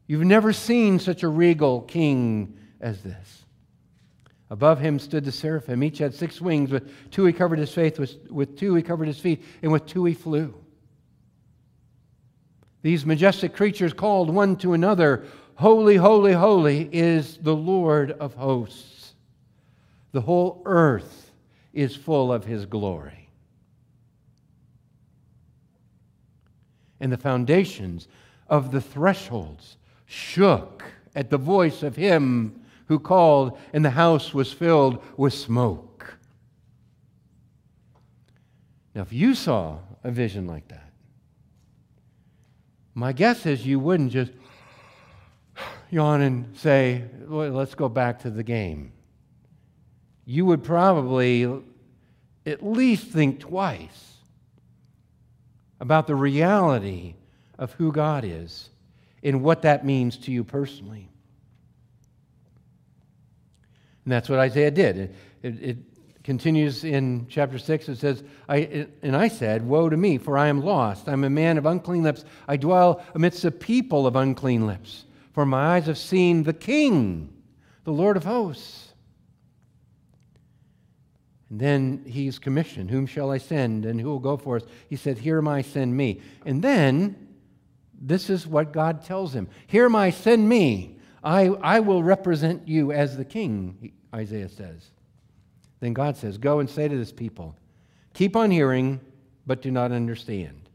You've 0.07 0.25
never 0.25 0.53
seen 0.53 0.97
such 0.97 1.21
a 1.21 1.27
regal 1.27 1.81
king 1.81 2.57
as 2.81 3.01
this. 3.01 3.43
Above 4.49 4.79
him 4.79 4.97
stood 4.97 5.25
the 5.25 5.31
seraphim. 5.31 5.83
Each 5.83 5.99
had 5.99 6.13
six 6.13 6.41
wings. 6.41 6.71
With 6.71 7.11
two 7.11 7.25
he 7.25 7.33
covered 7.33 7.59
his 7.59 7.71
face, 7.71 7.97
with, 8.29 8.57
two 8.57 8.73
he 8.75 8.81
covered 8.81 9.07
his 9.07 9.19
feet, 9.19 9.43
and 9.61 9.71
with 9.71 9.85
two 9.85 10.05
he 10.05 10.13
flew. 10.13 10.55
These 12.81 13.05
majestic 13.05 13.53
creatures 13.53 13.93
called 13.93 14.29
one 14.29 14.55
to 14.57 14.73
another, 14.73 15.25
Holy, 15.55 15.97
holy, 15.97 16.31
holy 16.31 16.89
is 16.93 17.37
the 17.37 17.55
Lord 17.55 18.11
of 18.11 18.33
hosts. 18.33 19.13
The 20.13 20.21
whole 20.21 20.61
earth 20.65 21.31
is 21.73 21.95
full 21.95 22.31
of 22.31 22.45
his 22.45 22.65
glory. 22.65 23.29
And 27.01 27.11
the 27.11 27.17
foundations 27.17 28.07
of 28.47 28.71
the 28.71 28.81
thresholds 28.81 29.77
shook 30.05 30.83
at 31.13 31.29
the 31.29 31.37
voice 31.37 31.83
of 31.83 31.95
him 31.95 32.58
who 32.89 32.99
called, 32.99 33.57
and 33.71 33.85
the 33.85 33.91
house 33.91 34.33
was 34.33 34.51
filled 34.51 35.01
with 35.15 35.31
smoke. 35.31 36.17
Now, 38.95 39.03
if 39.03 39.13
you 39.13 39.35
saw 39.35 39.77
a 40.03 40.09
vision 40.09 40.47
like 40.47 40.67
that, 40.69 40.91
my 42.95 43.13
guess 43.13 43.45
is 43.45 43.65
you 43.65 43.79
wouldn't 43.79 44.11
just 44.11 44.31
yawn 45.91 46.21
and 46.21 46.57
say, 46.57 47.03
well, 47.27 47.51
let's 47.51 47.75
go 47.75 47.87
back 47.87 48.21
to 48.21 48.31
the 48.31 48.43
game. 48.43 48.91
You 50.25 50.47
would 50.47 50.63
probably 50.63 51.61
at 52.47 52.65
least 52.65 53.07
think 53.09 53.39
twice 53.39 54.15
about 55.79 56.07
the 56.07 56.15
reality 56.15 57.13
of 57.59 57.71
who 57.73 57.91
God 57.91 58.25
is 58.25 58.71
and 59.21 59.43
what 59.43 59.61
that 59.61 59.85
means 59.85 60.17
to 60.17 60.31
you 60.31 60.43
personally. 60.43 61.09
And 64.09 64.15
that's 64.15 64.27
what 64.27 64.39
Isaiah 64.39 64.71
did. 64.71 64.97
It, 64.97 65.15
it, 65.43 65.61
it 65.61 65.77
continues 66.23 66.83
in 66.83 67.27
chapter 67.29 67.59
6. 67.59 67.89
It 67.89 67.97
says, 67.97 68.23
I, 68.49 68.87
And 69.03 69.15
I 69.15 69.27
said, 69.27 69.63
Woe 69.63 69.87
to 69.87 69.95
me, 69.95 70.17
for 70.17 70.35
I 70.35 70.47
am 70.47 70.63
lost. 70.63 71.07
I'm 71.07 71.23
a 71.23 71.29
man 71.29 71.59
of 71.59 71.67
unclean 71.67 72.01
lips. 72.01 72.25
I 72.47 72.57
dwell 72.57 73.05
amidst 73.13 73.45
a 73.45 73.51
people 73.51 74.07
of 74.07 74.15
unclean 74.15 74.65
lips. 74.65 75.05
For 75.33 75.45
my 75.45 75.75
eyes 75.75 75.85
have 75.85 75.99
seen 75.99 76.41
the 76.41 76.53
King, 76.53 77.31
the 77.83 77.91
Lord 77.91 78.17
of 78.17 78.23
hosts. 78.25 78.93
And 81.51 81.59
then 81.59 82.03
he's 82.07 82.39
commissioned. 82.39 82.89
Whom 82.89 83.05
shall 83.05 83.29
I 83.29 83.37
send, 83.37 83.85
and 83.85 84.01
who 84.01 84.07
will 84.07 84.17
go 84.17 84.37
for 84.37 84.55
us? 84.55 84.63
He 84.89 84.95
said, 84.95 85.19
Here 85.19 85.37
am 85.37 85.47
I, 85.47 85.61
send 85.61 85.95
me. 85.95 86.21
And 86.47 86.63
then 86.63 87.27
this 88.01 88.27
is 88.31 88.47
what 88.47 88.73
God 88.73 89.05
tells 89.05 89.35
him 89.35 89.47
Here 89.67 89.85
am 89.85 89.95
I, 89.95 90.09
send 90.09 90.49
me. 90.49 90.95
I, 91.23 91.47
I 91.47 91.79
will 91.81 92.03
represent 92.03 92.67
you 92.67 92.91
as 92.91 93.17
the 93.17 93.25
king, 93.25 93.91
Isaiah 94.13 94.49
says. 94.49 94.89
Then 95.79 95.93
God 95.93 96.17
says, 96.17 96.37
Go 96.37 96.59
and 96.59 96.69
say 96.69 96.87
to 96.87 96.97
this 96.97 97.11
people, 97.11 97.55
Keep 98.13 98.35
on 98.35 98.51
hearing, 98.51 98.99
but 99.45 99.61
do 99.61 99.71
not 99.71 99.91
understand. 99.91 100.69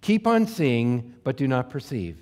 Keep 0.00 0.26
on 0.26 0.46
seeing, 0.46 1.14
but 1.24 1.36
do 1.36 1.46
not 1.46 1.70
perceive. 1.70 2.18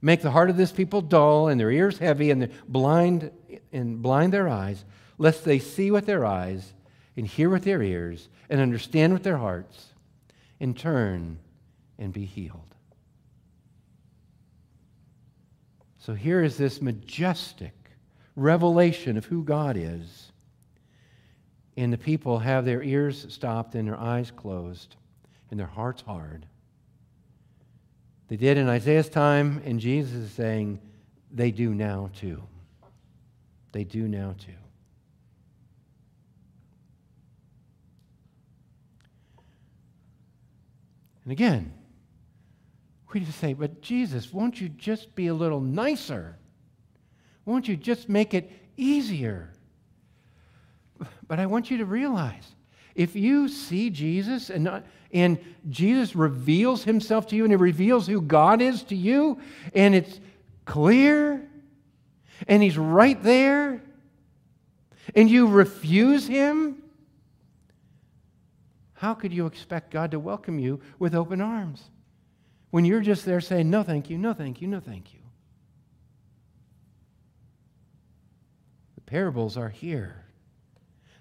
Make 0.00 0.22
the 0.22 0.30
heart 0.30 0.50
of 0.50 0.56
this 0.56 0.72
people 0.72 1.00
dull 1.00 1.48
and 1.48 1.58
their 1.58 1.70
ears 1.70 1.98
heavy 1.98 2.30
and 2.30 2.50
blind 2.68 3.30
and 3.72 4.00
blind 4.00 4.32
their 4.32 4.48
eyes, 4.48 4.84
lest 5.18 5.44
they 5.44 5.58
see 5.58 5.90
with 5.90 6.06
their 6.06 6.24
eyes 6.24 6.72
and 7.16 7.26
hear 7.26 7.48
with 7.50 7.64
their 7.64 7.82
ears 7.82 8.28
and 8.48 8.60
understand 8.60 9.12
with 9.12 9.22
their 9.22 9.38
hearts 9.38 9.86
and 10.60 10.78
turn 10.78 11.38
and 11.98 12.12
be 12.12 12.24
healed. 12.24 12.60
So 15.98 16.14
here 16.14 16.42
is 16.42 16.56
this 16.56 16.80
majestic 16.80 17.74
revelation 18.36 19.16
of 19.16 19.24
who 19.24 19.42
God 19.42 19.76
is. 19.76 20.30
And 21.76 21.92
the 21.92 21.98
people 21.98 22.38
have 22.38 22.64
their 22.64 22.82
ears 22.82 23.26
stopped 23.28 23.74
and 23.74 23.88
their 23.88 23.98
eyes 23.98 24.30
closed 24.30 24.96
and 25.50 25.58
their 25.58 25.66
hearts 25.66 26.02
hard. 26.02 26.46
They 28.28 28.36
did 28.36 28.58
in 28.58 28.68
Isaiah's 28.68 29.08
time, 29.08 29.62
and 29.64 29.78
Jesus 29.78 30.14
is 30.14 30.32
saying 30.32 30.80
they 31.30 31.50
do 31.50 31.74
now 31.74 32.10
too. 32.14 32.42
They 33.72 33.84
do 33.84 34.08
now 34.08 34.34
too. 34.38 34.52
And 41.24 41.32
again, 41.32 41.72
we 43.12 43.20
just 43.20 43.38
say, 43.38 43.54
but 43.54 43.80
Jesus, 43.80 44.32
won't 44.32 44.60
you 44.60 44.68
just 44.68 45.14
be 45.14 45.28
a 45.28 45.34
little 45.34 45.60
nicer? 45.60 46.36
Won't 47.46 47.68
you 47.68 47.76
just 47.76 48.10
make 48.10 48.34
it 48.34 48.50
easier? 48.76 49.50
But 51.26 51.40
I 51.40 51.46
want 51.46 51.70
you 51.70 51.78
to 51.78 51.86
realize 51.86 52.54
if 52.94 53.16
you 53.16 53.48
see 53.48 53.90
Jesus 53.90 54.50
and, 54.50 54.64
not, 54.64 54.84
and 55.12 55.38
Jesus 55.68 56.14
reveals 56.14 56.84
himself 56.84 57.26
to 57.28 57.36
you 57.36 57.44
and 57.44 57.52
he 57.52 57.56
reveals 57.56 58.06
who 58.06 58.20
God 58.20 58.60
is 58.60 58.82
to 58.84 58.96
you, 58.96 59.40
and 59.74 59.94
it's 59.94 60.20
clear, 60.64 61.48
and 62.48 62.62
he's 62.62 62.76
right 62.76 63.22
there, 63.22 63.82
and 65.14 65.30
you 65.30 65.46
refuse 65.46 66.26
him, 66.26 66.82
how 68.94 69.14
could 69.14 69.32
you 69.32 69.46
expect 69.46 69.90
God 69.90 70.10
to 70.12 70.18
welcome 70.18 70.58
you 70.58 70.80
with 70.98 71.14
open 71.14 71.40
arms 71.40 71.82
when 72.70 72.84
you're 72.84 73.00
just 73.00 73.24
there 73.24 73.40
saying, 73.40 73.70
No, 73.70 73.82
thank 73.82 74.08
you, 74.10 74.16
no, 74.18 74.32
thank 74.32 74.60
you, 74.60 74.68
no, 74.68 74.80
thank 74.80 75.12
you? 75.12 75.20
The 78.94 78.95
parables 79.06 79.56
are 79.56 79.68
here 79.68 80.26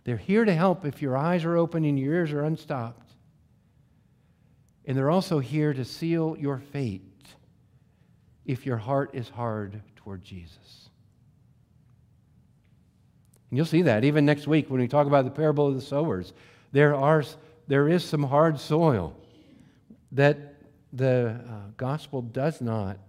they're 0.05 0.17
here 0.17 0.45
to 0.45 0.53
help 0.53 0.85
if 0.85 1.01
your 1.01 1.17
eyes 1.17 1.43
are 1.43 1.57
open 1.57 1.83
and 1.83 1.99
your 1.99 2.13
ears 2.13 2.31
are 2.31 2.43
unstopped. 2.43 3.11
And 4.85 4.95
they're 4.95 5.09
also 5.09 5.39
here 5.39 5.73
to 5.73 5.83
seal 5.83 6.37
your 6.39 6.59
fate 6.59 7.01
if 8.45 8.67
your 8.67 8.77
heart 8.77 9.09
is 9.13 9.27
hard 9.27 9.81
toward 9.95 10.23
Jesus. 10.23 10.89
And 13.49 13.57
you'll 13.57 13.65
see 13.65 13.81
that 13.81 14.03
even 14.03 14.25
next 14.25 14.47
week 14.47 14.69
when 14.69 14.79
we 14.79 14.87
talk 14.87 15.07
about 15.07 15.25
the 15.25 15.31
parable 15.31 15.67
of 15.67 15.73
the 15.73 15.81
sowers. 15.81 16.33
There, 16.71 16.93
are, 16.93 17.23
there 17.67 17.89
is 17.89 18.05
some 18.05 18.21
hard 18.21 18.59
soil 18.59 19.15
that 20.11 20.61
the 20.93 21.41
uh, 21.49 21.71
gospel 21.77 22.21
does 22.21 22.61
not 22.61 22.99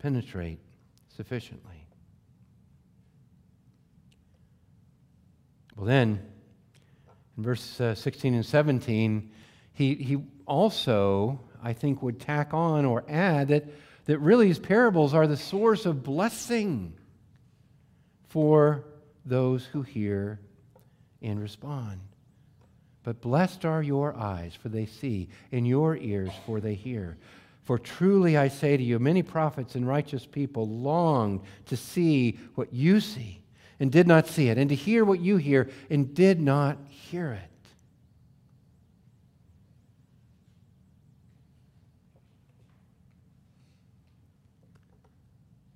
penetrate 0.00 0.58
sufficiently. 1.16 1.81
Well, 5.76 5.86
then, 5.86 6.20
in 7.36 7.42
verse 7.42 7.80
uh, 7.80 7.94
16 7.94 8.34
and 8.34 8.44
17, 8.44 9.30
he, 9.72 9.94
he 9.94 10.18
also, 10.46 11.40
I 11.62 11.72
think, 11.72 12.02
would 12.02 12.20
tack 12.20 12.52
on 12.52 12.84
or 12.84 13.04
add 13.08 13.48
that, 13.48 13.64
that 14.04 14.18
really 14.18 14.48
his 14.48 14.58
parables 14.58 15.14
are 15.14 15.26
the 15.26 15.36
source 15.36 15.86
of 15.86 16.02
blessing 16.02 16.94
for 18.28 18.84
those 19.24 19.64
who 19.64 19.82
hear 19.82 20.40
and 21.22 21.40
respond. 21.40 22.00
But 23.02 23.20
blessed 23.20 23.64
are 23.64 23.82
your 23.82 24.14
eyes, 24.16 24.54
for 24.54 24.68
they 24.68 24.86
see, 24.86 25.28
and 25.50 25.66
your 25.66 25.96
ears, 25.96 26.30
for 26.46 26.60
they 26.60 26.74
hear. 26.74 27.16
For 27.62 27.78
truly 27.78 28.36
I 28.36 28.48
say 28.48 28.76
to 28.76 28.82
you, 28.82 28.98
many 28.98 29.22
prophets 29.22 29.74
and 29.74 29.86
righteous 29.86 30.26
people 30.26 30.68
long 30.68 31.42
to 31.66 31.76
see 31.76 32.38
what 32.54 32.72
you 32.72 33.00
see 33.00 33.41
and 33.82 33.90
did 33.90 34.06
not 34.06 34.28
see 34.28 34.48
it, 34.48 34.58
and 34.58 34.68
to 34.68 34.76
hear 34.76 35.04
what 35.04 35.18
you 35.18 35.38
hear 35.38 35.68
and 35.90 36.14
did 36.14 36.40
not 36.40 36.78
hear 36.88 37.32
it. 37.32 37.40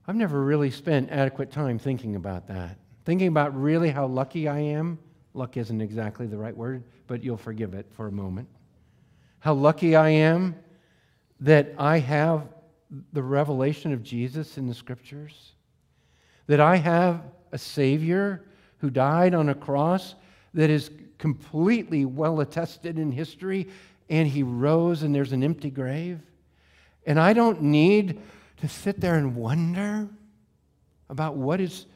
I've 0.06 0.14
never 0.14 0.40
really 0.40 0.70
spent 0.70 1.10
adequate 1.10 1.50
time 1.50 1.80
thinking 1.80 2.14
about 2.14 2.46
that. 2.46 2.78
Thinking 3.04 3.26
about 3.26 3.60
really 3.60 3.90
how 3.90 4.06
lucky 4.06 4.46
I 4.46 4.60
am. 4.60 5.00
Luck 5.34 5.56
isn't 5.56 5.80
exactly 5.80 6.28
the 6.28 6.38
right 6.38 6.56
word, 6.56 6.84
but 7.08 7.24
you'll 7.24 7.36
forgive 7.36 7.74
it 7.74 7.86
for 7.90 8.06
a 8.06 8.12
moment. 8.12 8.48
How 9.40 9.54
lucky 9.54 9.96
I 9.96 10.10
am 10.10 10.54
that 11.40 11.74
I 11.76 11.98
have 11.98 12.46
the 13.12 13.24
revelation 13.24 13.92
of 13.92 14.04
Jesus 14.04 14.58
in 14.58 14.68
the 14.68 14.74
scriptures. 14.74 15.54
That 16.46 16.60
I 16.60 16.76
have 16.76 17.22
a 17.52 17.58
Savior 17.58 18.44
who 18.78 18.90
died 18.90 19.34
on 19.34 19.48
a 19.48 19.54
cross 19.54 20.14
that 20.54 20.70
is 20.70 20.90
completely 21.18 22.04
well 22.04 22.40
attested 22.40 22.98
in 22.98 23.10
history, 23.12 23.68
and 24.08 24.28
he 24.28 24.42
rose 24.42 25.02
and 25.02 25.14
there's 25.14 25.32
an 25.32 25.42
empty 25.42 25.70
grave. 25.70 26.20
And 27.06 27.18
I 27.20 27.32
don't 27.32 27.62
need 27.62 28.20
to 28.58 28.68
sit 28.68 29.00
there 29.00 29.16
and 29.16 29.36
wonder 29.36 30.08
about 31.08 31.36
what 31.36 31.60
is 31.60 31.86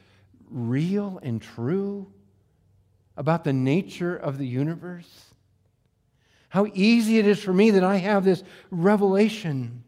real 0.49 1.19
and 1.23 1.41
true 1.41 2.07
about 3.17 3.43
the 3.43 3.53
nature 3.53 4.15
of 4.15 4.37
the 4.37 4.47
universe. 4.47 5.25
How 6.49 6.67
easy 6.73 7.17
it 7.17 7.27
is 7.27 7.39
for 7.39 7.53
me 7.53 7.71
that 7.71 7.83
I 7.83 7.97
have 7.97 8.23
this 8.23 8.43
revelation 8.71 9.83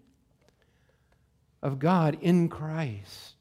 of 1.61 1.79
God 1.79 2.17
in 2.21 2.49
Christ. 2.49 3.32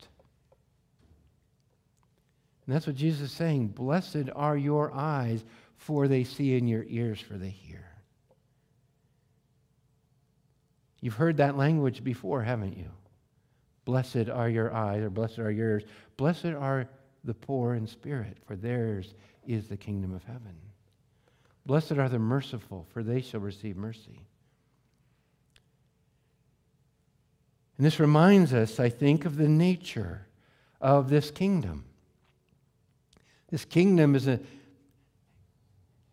And 2.72 2.76
that's 2.78 2.86
what 2.86 2.96
Jesus 2.96 3.20
is 3.20 3.32
saying. 3.32 3.68
Blessed 3.68 4.30
are 4.34 4.56
your 4.56 4.94
eyes, 4.94 5.44
for 5.76 6.08
they 6.08 6.24
see, 6.24 6.56
and 6.56 6.66
your 6.66 6.86
ears, 6.88 7.20
for 7.20 7.34
they 7.34 7.50
hear. 7.50 7.84
You've 11.02 11.12
heard 11.12 11.36
that 11.36 11.58
language 11.58 12.02
before, 12.02 12.42
haven't 12.42 12.78
you? 12.78 12.88
Blessed 13.84 14.30
are 14.30 14.48
your 14.48 14.72
eyes, 14.72 15.02
or 15.02 15.10
blessed 15.10 15.38
are 15.38 15.50
your 15.50 15.68
ears. 15.68 15.84
Blessed 16.16 16.46
are 16.46 16.88
the 17.24 17.34
poor 17.34 17.74
in 17.74 17.86
spirit, 17.86 18.38
for 18.46 18.56
theirs 18.56 19.12
is 19.46 19.68
the 19.68 19.76
kingdom 19.76 20.14
of 20.14 20.24
heaven. 20.24 20.56
Blessed 21.66 21.92
are 21.92 22.08
the 22.08 22.18
merciful, 22.18 22.86
for 22.94 23.02
they 23.02 23.20
shall 23.20 23.40
receive 23.40 23.76
mercy. 23.76 24.18
And 27.76 27.84
this 27.84 28.00
reminds 28.00 28.54
us, 28.54 28.80
I 28.80 28.88
think, 28.88 29.26
of 29.26 29.36
the 29.36 29.46
nature 29.46 30.26
of 30.80 31.10
this 31.10 31.30
kingdom. 31.30 31.84
This 33.52 33.66
kingdom 33.66 34.16
is 34.16 34.26
a, 34.26 34.40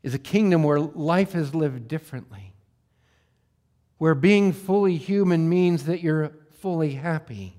is 0.03 0.13
a 0.13 0.19
kingdom 0.19 0.61
where 0.61 0.79
life 0.79 1.35
is 1.35 1.55
lived 1.55 1.87
differently, 1.87 2.53
where 3.97 4.13
being 4.13 4.51
fully 4.51 4.97
human 4.97 5.47
means 5.47 5.85
that 5.85 6.01
you're 6.01 6.33
fully 6.59 6.91
happy. 6.91 7.55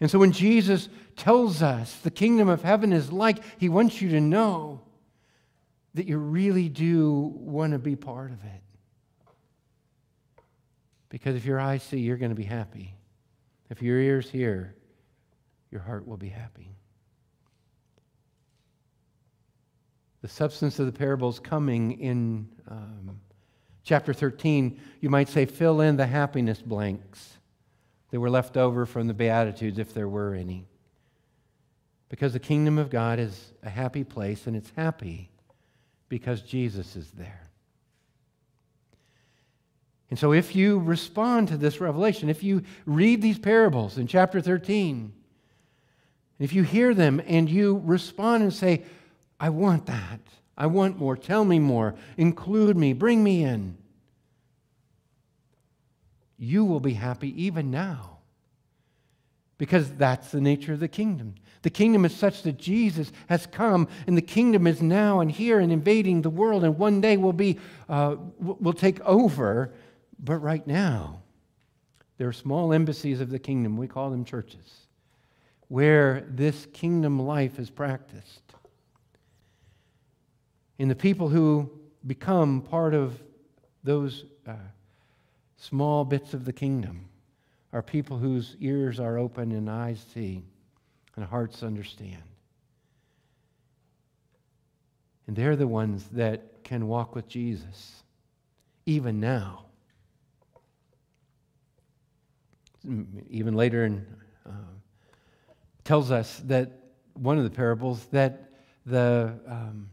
And 0.00 0.10
so 0.10 0.18
when 0.18 0.32
Jesus 0.32 0.88
tells 1.16 1.62
us 1.62 1.94
the 2.00 2.10
kingdom 2.10 2.48
of 2.48 2.62
heaven 2.62 2.92
is 2.92 3.12
like, 3.12 3.38
he 3.58 3.68
wants 3.68 4.02
you 4.02 4.10
to 4.10 4.20
know 4.20 4.80
that 5.94 6.08
you 6.08 6.18
really 6.18 6.68
do 6.68 7.32
want 7.36 7.72
to 7.72 7.78
be 7.78 7.94
part 7.94 8.32
of 8.32 8.42
it. 8.44 8.62
Because 11.08 11.36
if 11.36 11.44
your 11.44 11.60
eyes 11.60 11.84
see, 11.84 12.00
you're 12.00 12.16
going 12.16 12.32
to 12.32 12.36
be 12.36 12.42
happy. 12.42 12.96
If 13.70 13.80
your 13.80 14.00
ears 14.00 14.28
hear, 14.28 14.74
your 15.70 15.82
heart 15.82 16.08
will 16.08 16.16
be 16.16 16.30
happy. 16.30 16.74
The 20.24 20.30
substance 20.30 20.78
of 20.78 20.86
the 20.86 20.92
parables 20.92 21.38
coming 21.38 22.00
in 22.00 22.48
um, 22.68 23.20
chapter 23.82 24.14
13, 24.14 24.80
you 25.02 25.10
might 25.10 25.28
say, 25.28 25.44
fill 25.44 25.82
in 25.82 25.98
the 25.98 26.06
happiness 26.06 26.62
blanks 26.62 27.36
that 28.10 28.18
were 28.18 28.30
left 28.30 28.56
over 28.56 28.86
from 28.86 29.06
the 29.06 29.12
Beatitudes, 29.12 29.78
if 29.78 29.92
there 29.92 30.08
were 30.08 30.32
any. 30.32 30.66
Because 32.08 32.32
the 32.32 32.38
kingdom 32.38 32.78
of 32.78 32.88
God 32.88 33.18
is 33.18 33.52
a 33.62 33.68
happy 33.68 34.02
place, 34.02 34.46
and 34.46 34.56
it's 34.56 34.72
happy 34.74 35.28
because 36.08 36.40
Jesus 36.40 36.96
is 36.96 37.10
there. 37.10 37.50
And 40.08 40.18
so, 40.18 40.32
if 40.32 40.56
you 40.56 40.78
respond 40.78 41.48
to 41.48 41.58
this 41.58 41.82
revelation, 41.82 42.30
if 42.30 42.42
you 42.42 42.62
read 42.86 43.20
these 43.20 43.38
parables 43.38 43.98
in 43.98 44.06
chapter 44.06 44.40
13, 44.40 45.12
if 46.38 46.54
you 46.54 46.62
hear 46.62 46.94
them 46.94 47.20
and 47.26 47.50
you 47.50 47.82
respond 47.84 48.42
and 48.42 48.54
say, 48.54 48.84
I 49.44 49.50
want 49.50 49.84
that. 49.84 50.20
I 50.56 50.68
want 50.68 50.98
more. 50.98 51.18
Tell 51.18 51.44
me 51.44 51.58
more. 51.58 51.96
Include 52.16 52.78
me. 52.78 52.94
Bring 52.94 53.22
me 53.22 53.44
in. 53.44 53.76
you 56.38 56.64
will 56.64 56.80
be 56.80 56.94
happy 56.94 57.44
even 57.44 57.70
now. 57.70 58.20
Because 59.58 59.90
that's 59.96 60.30
the 60.30 60.40
nature 60.40 60.72
of 60.72 60.80
the 60.80 60.88
kingdom. 60.88 61.34
The 61.60 61.68
kingdom 61.68 62.06
is 62.06 62.16
such 62.16 62.42
that 62.44 62.56
Jesus 62.56 63.12
has 63.28 63.44
come, 63.44 63.86
and 64.06 64.16
the 64.16 64.22
kingdom 64.22 64.66
is 64.66 64.80
now 64.80 65.20
and 65.20 65.30
here 65.30 65.60
and 65.60 65.70
invading 65.70 66.22
the 66.22 66.30
world, 66.30 66.64
and 66.64 66.78
one 66.78 67.02
day 67.02 67.18
will 67.18 67.34
be 67.34 67.58
uh, 67.86 68.16
will 68.40 68.72
take 68.72 68.98
over. 69.00 69.74
But 70.18 70.38
right 70.38 70.66
now, 70.66 71.20
there 72.16 72.28
are 72.28 72.32
small 72.32 72.72
embassies 72.72 73.20
of 73.20 73.28
the 73.28 73.38
kingdom. 73.38 73.76
We 73.76 73.88
call 73.88 74.10
them 74.10 74.24
churches, 74.24 74.86
where 75.68 76.24
this 76.30 76.66
kingdom 76.72 77.20
life 77.20 77.58
is 77.58 77.68
practiced. 77.68 78.43
And 80.78 80.90
the 80.90 80.96
people 80.96 81.28
who 81.28 81.70
become 82.06 82.60
part 82.60 82.94
of 82.94 83.22
those 83.82 84.24
uh, 84.46 84.54
small 85.56 86.04
bits 86.04 86.34
of 86.34 86.44
the 86.44 86.52
kingdom 86.52 87.08
are 87.72 87.82
people 87.82 88.18
whose 88.18 88.56
ears 88.60 89.00
are 89.00 89.18
open 89.18 89.52
and 89.52 89.70
eyes 89.70 90.04
see 90.12 90.42
and 91.16 91.24
hearts 91.24 91.62
understand. 91.62 92.22
And 95.26 95.36
they're 95.36 95.56
the 95.56 95.66
ones 95.66 96.04
that 96.12 96.64
can 96.64 96.86
walk 96.86 97.14
with 97.14 97.28
Jesus, 97.28 98.02
even 98.86 99.20
now. 99.20 99.64
Even 103.30 103.54
later, 103.54 103.86
in, 103.86 104.06
uh, 104.44 104.50
tells 105.84 106.10
us 106.10 106.42
that 106.44 106.70
one 107.14 107.38
of 107.38 107.44
the 107.44 107.50
parables 107.50 108.04
that 108.06 108.50
the 108.84 109.32
um, 109.48 109.88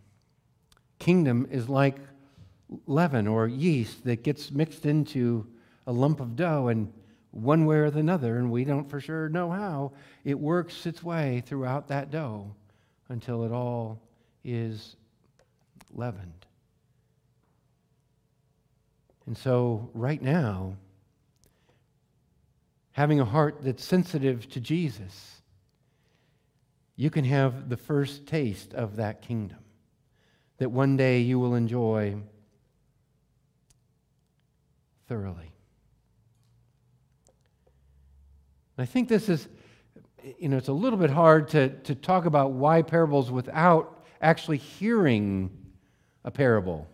kingdom 1.02 1.48
is 1.50 1.68
like 1.68 1.98
leaven 2.86 3.28
or 3.28 3.48
yeast 3.48 4.06
that 4.06 4.24
gets 4.24 4.52
mixed 4.52 4.86
into 4.86 5.46
a 5.88 5.92
lump 5.92 6.22
of 6.22 6.36
dough 6.36 6.68
and 6.68 6.94
one 7.32 7.66
way 7.66 7.78
or 7.78 7.86
another, 7.86 8.38
and 8.38 8.52
we 8.52 8.64
don't 8.64 8.90
for 8.90 9.02
sure 9.02 9.28
know 9.28 9.50
how, 9.50 9.92
it 10.24 10.40
works 10.40 10.86
its 10.86 11.02
way 11.02 11.42
throughout 11.46 11.88
that 11.88 12.12
dough 12.12 12.54
until 13.10 13.44
it 13.44 13.52
all 13.52 14.00
is 14.44 14.96
leavened. 15.94 16.46
And 19.26 19.38
so, 19.38 19.90
right 19.94 20.22
now, 20.22 20.76
having 22.92 23.20
a 23.20 23.26
heart 23.26 23.60
that's 23.62 23.84
sensitive 23.84 24.48
to 24.50 24.60
Jesus, 24.60 25.42
you 26.96 27.10
can 27.10 27.26
have 27.26 27.70
the 27.70 27.78
first 27.78 28.28
taste 28.28 28.74
of 28.74 28.98
that 28.98 29.22
kingdom 29.22 29.58
that 30.62 30.70
one 30.70 30.96
day 30.96 31.22
you 31.22 31.40
will 31.40 31.56
enjoy 31.56 32.16
thoroughly. 35.08 35.52
I 38.78 38.86
think 38.86 39.10
this 39.10 39.28
is, 39.28 39.48
you 40.38 40.50
know, 40.50 40.58
it's 40.58 40.68
a 40.68 40.74
little 40.74 41.00
bit 41.00 41.10
hard 41.10 41.48
to, 41.50 41.70
to 41.70 41.96
talk 41.96 42.26
about 42.26 42.52
why 42.52 42.84
parables 42.84 43.32
without 43.32 44.04
actually 44.22 44.58
hearing 44.58 45.50
a 46.24 46.30
parable 46.30 46.88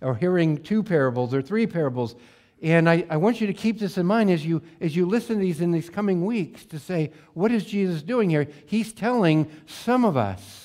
or 0.00 0.16
hearing 0.16 0.60
two 0.60 0.82
parables 0.82 1.32
or 1.32 1.40
three 1.40 1.68
parables. 1.68 2.16
And 2.62 2.90
I, 2.90 3.06
I 3.08 3.16
want 3.18 3.40
you 3.40 3.46
to 3.46 3.54
keep 3.54 3.78
this 3.78 3.96
in 3.96 4.06
mind 4.06 4.28
as 4.28 4.44
you, 4.44 4.60
as 4.80 4.96
you 4.96 5.06
listen 5.06 5.36
to 5.36 5.40
these 5.40 5.60
in 5.60 5.70
these 5.70 5.88
coming 5.88 6.24
weeks 6.24 6.66
to 6.66 6.80
say, 6.80 7.12
what 7.32 7.52
is 7.52 7.64
Jesus 7.64 8.02
doing 8.02 8.28
here? 8.28 8.48
He's 8.66 8.92
telling 8.92 9.48
some 9.66 10.04
of 10.04 10.16
us 10.16 10.63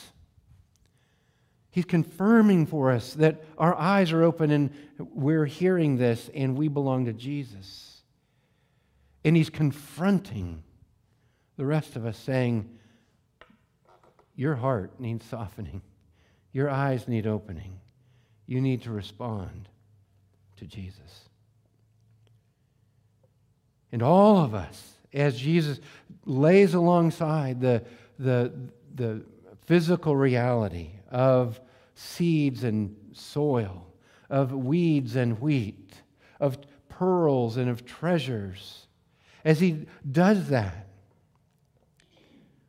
He's 1.71 1.85
confirming 1.85 2.65
for 2.65 2.91
us 2.91 3.13
that 3.15 3.43
our 3.57 3.75
eyes 3.75 4.11
are 4.11 4.23
open 4.23 4.51
and 4.51 4.71
we're 4.97 5.45
hearing 5.45 5.97
this 5.97 6.29
and 6.33 6.57
we 6.57 6.67
belong 6.67 7.05
to 7.05 7.13
Jesus. 7.13 8.01
And 9.23 9.35
He's 9.35 9.49
confronting 9.49 10.63
the 11.57 11.65
rest 11.65 11.95
of 11.95 12.05
us, 12.05 12.17
saying, 12.17 12.69
Your 14.35 14.55
heart 14.55 14.99
needs 14.99 15.25
softening, 15.25 15.81
your 16.51 16.69
eyes 16.69 17.07
need 17.07 17.27
opening. 17.27 17.79
You 18.47 18.61
need 18.61 18.81
to 18.83 18.91
respond 18.91 19.69
to 20.57 20.65
Jesus. 20.65 21.29
And 23.91 24.01
all 24.01 24.37
of 24.37 24.55
us, 24.55 24.93
as 25.13 25.37
Jesus 25.37 25.79
lays 26.25 26.73
alongside 26.73 27.61
the, 27.61 27.83
the, 28.17 28.51
the 28.95 29.21
physical 29.67 30.15
reality 30.15 30.89
of 31.09 31.59
seeds 31.95 32.63
and 32.63 32.95
soil, 33.13 33.85
of 34.29 34.53
weeds 34.53 35.15
and 35.15 35.39
wheat, 35.41 35.93
of 36.39 36.57
pearls 36.87 37.57
and 37.57 37.69
of 37.69 37.85
treasures. 37.85 38.87
As 39.43 39.59
he 39.59 39.85
does 40.09 40.49
that, 40.49 40.87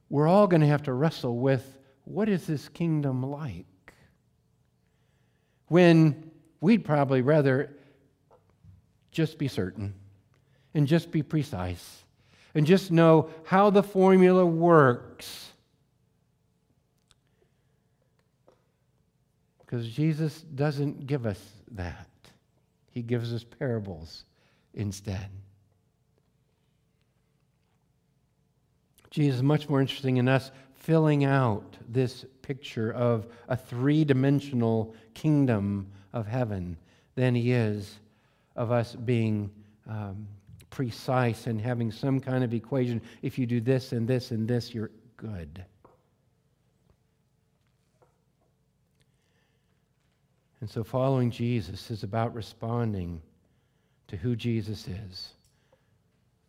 we're 0.08 0.26
all 0.26 0.46
going 0.46 0.60
to 0.62 0.66
have 0.66 0.82
to 0.84 0.92
wrestle 0.92 1.38
with 1.38 1.78
what 2.04 2.28
is 2.28 2.46
this 2.46 2.68
kingdom 2.68 3.22
like? 3.22 3.66
When 5.68 6.30
we'd 6.60 6.84
probably 6.84 7.22
rather 7.22 7.76
just 9.12 9.38
be 9.38 9.46
certain 9.46 9.94
and 10.74 10.86
just 10.86 11.12
be 11.12 11.22
precise 11.22 12.04
and 12.54 12.66
just 12.66 12.90
know 12.90 13.30
how 13.44 13.70
the 13.70 13.82
formula 13.82 14.44
works 14.44 15.49
Because 19.70 19.88
Jesus 19.88 20.42
doesn't 20.42 21.06
give 21.06 21.26
us 21.26 21.40
that, 21.70 22.08
He 22.90 23.02
gives 23.02 23.32
us 23.32 23.44
parables 23.44 24.24
instead. 24.74 25.28
Jesus 29.10 29.36
is 29.36 29.42
much 29.44 29.68
more 29.68 29.80
interesting 29.80 30.16
in 30.16 30.28
us 30.28 30.50
filling 30.74 31.24
out 31.24 31.76
this 31.88 32.24
picture 32.42 32.90
of 32.92 33.28
a 33.46 33.56
three 33.56 34.04
dimensional 34.04 34.92
kingdom 35.14 35.86
of 36.12 36.26
heaven 36.26 36.76
than 37.14 37.36
he 37.36 37.52
is 37.52 38.00
of 38.56 38.72
us 38.72 38.96
being 38.96 39.52
um, 39.88 40.26
precise 40.70 41.46
and 41.46 41.60
having 41.60 41.92
some 41.92 42.18
kind 42.18 42.42
of 42.42 42.52
equation. 42.54 43.00
If 43.22 43.38
you 43.38 43.46
do 43.46 43.60
this 43.60 43.92
and 43.92 44.08
this 44.08 44.32
and 44.32 44.48
this, 44.48 44.74
you're 44.74 44.90
good. 45.16 45.64
And 50.60 50.68
so 50.68 50.84
following 50.84 51.30
Jesus 51.30 51.90
is 51.90 52.02
about 52.02 52.34
responding 52.34 53.22
to 54.08 54.16
who 54.16 54.36
Jesus 54.36 54.86
is, 54.88 55.32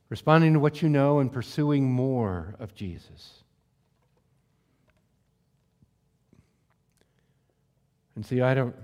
responding 0.10 0.54
to 0.54 0.60
what 0.60 0.82
you 0.82 0.90
know 0.90 1.20
and 1.20 1.32
pursuing 1.32 1.90
more 1.90 2.56
of 2.60 2.76
Jesus. 2.76 3.44
And 8.16 8.26
see, 8.26 8.42
I 8.42 8.54
don't, 8.54 8.76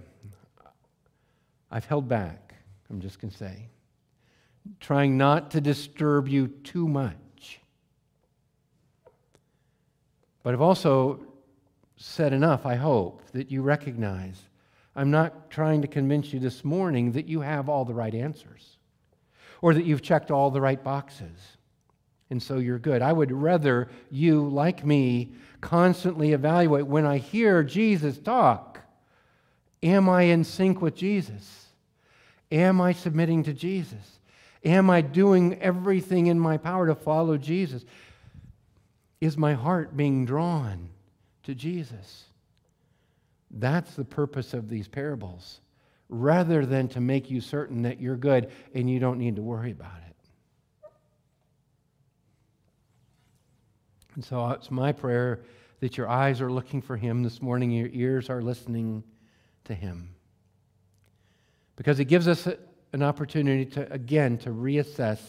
I've 1.69 1.85
held 1.85 2.07
back, 2.07 2.53
I'm 2.89 3.01
just 3.01 3.19
going 3.19 3.31
to 3.31 3.37
say, 3.37 3.67
trying 4.79 5.17
not 5.17 5.51
to 5.51 5.61
disturb 5.61 6.27
you 6.29 6.47
too 6.47 6.87
much. 6.87 7.59
But 10.43 10.53
I've 10.53 10.61
also 10.61 11.19
said 11.97 12.31
enough, 12.31 12.65
I 12.65 12.75
hope, 12.75 13.21
that 13.33 13.51
you 13.51 13.61
recognize 13.61 14.41
I'm 14.97 15.12
not 15.12 15.51
trying 15.51 15.83
to 15.83 15.88
convince 15.88 16.33
you 16.33 16.39
this 16.39 16.65
morning 16.65 17.12
that 17.13 17.27
you 17.27 17.41
have 17.41 17.69
all 17.69 17.86
the 17.86 17.93
right 17.93 18.13
answers 18.13 18.77
or 19.62 19.75
that 19.75 19.86
you've 19.86 20.01
checked 20.01 20.31
all 20.31 20.51
the 20.51 20.60
right 20.60 20.83
boxes 20.83 21.57
and 22.29 22.41
so 22.41 22.57
you're 22.57 22.79
good. 22.79 23.01
I 23.01 23.13
would 23.13 23.31
rather 23.31 23.89
you, 24.10 24.47
like 24.49 24.86
me, 24.86 25.31
constantly 25.62 26.33
evaluate 26.33 26.88
when 26.88 27.05
I 27.05 27.17
hear 27.17 27.63
Jesus 27.63 28.17
talk 28.17 28.81
am 29.83 30.10
I 30.10 30.23
in 30.23 30.43
sync 30.43 30.81
with 30.81 30.95
Jesus? 30.95 31.67
Am 32.51 32.81
I 32.81 32.93
submitting 32.93 33.43
to 33.43 33.53
Jesus? 33.53 34.19
Am 34.65 34.89
I 34.89 35.01
doing 35.01 35.62
everything 35.62 36.28
in 36.28 36.39
my 36.39 36.57
power 36.57 36.88
to 36.88 36.95
follow 36.95 37.38
Jesus? 37.38 37.86
Is 39.22 39.38
my 39.38 39.53
heart 39.53 39.95
being 39.95 40.26
drawn 40.26 40.89
to 41.43 41.53
Jesus? 41.53 42.26
That's 43.52 43.95
the 43.95 44.06
purpose 44.06 44.54
of 44.54 44.70
these 44.70 44.88
parables, 44.88 45.62
rather 46.10 46.66
than 46.66 46.88
to 46.89 47.02
make 47.02 47.30
you 47.30 47.41
certain 47.41 47.82
that 47.84 48.00
you're 48.00 48.18
good 48.18 48.52
and 48.74 48.89
you 48.89 49.00
don't 49.00 49.18
need 49.18 49.36
to 49.38 49.41
worry 49.41 49.72
about 49.72 49.98
it. 50.08 50.16
And 54.16 54.26
so 54.26 54.50
it's 54.50 54.72
my 54.72 54.91
prayer 54.91 55.43
that 55.80 55.95
your 55.98 56.10
eyes 56.10 56.41
are 56.41 56.52
looking 56.52 56.82
for 56.82 56.98
Him 56.98 57.24
this 57.24 57.41
morning, 57.41 57.72
your 57.72 57.89
ears 57.93 58.30
are 58.30 58.41
listening 58.41 59.04
to 59.66 59.74
Him. 59.76 60.10
Because 61.76 62.00
it 62.00 62.06
gives 62.06 62.28
us 62.28 62.48
an 62.93 63.04
opportunity 63.04 63.66
to, 63.66 63.91
again, 63.93 64.38
to 64.39 64.50
reassess 64.50 65.20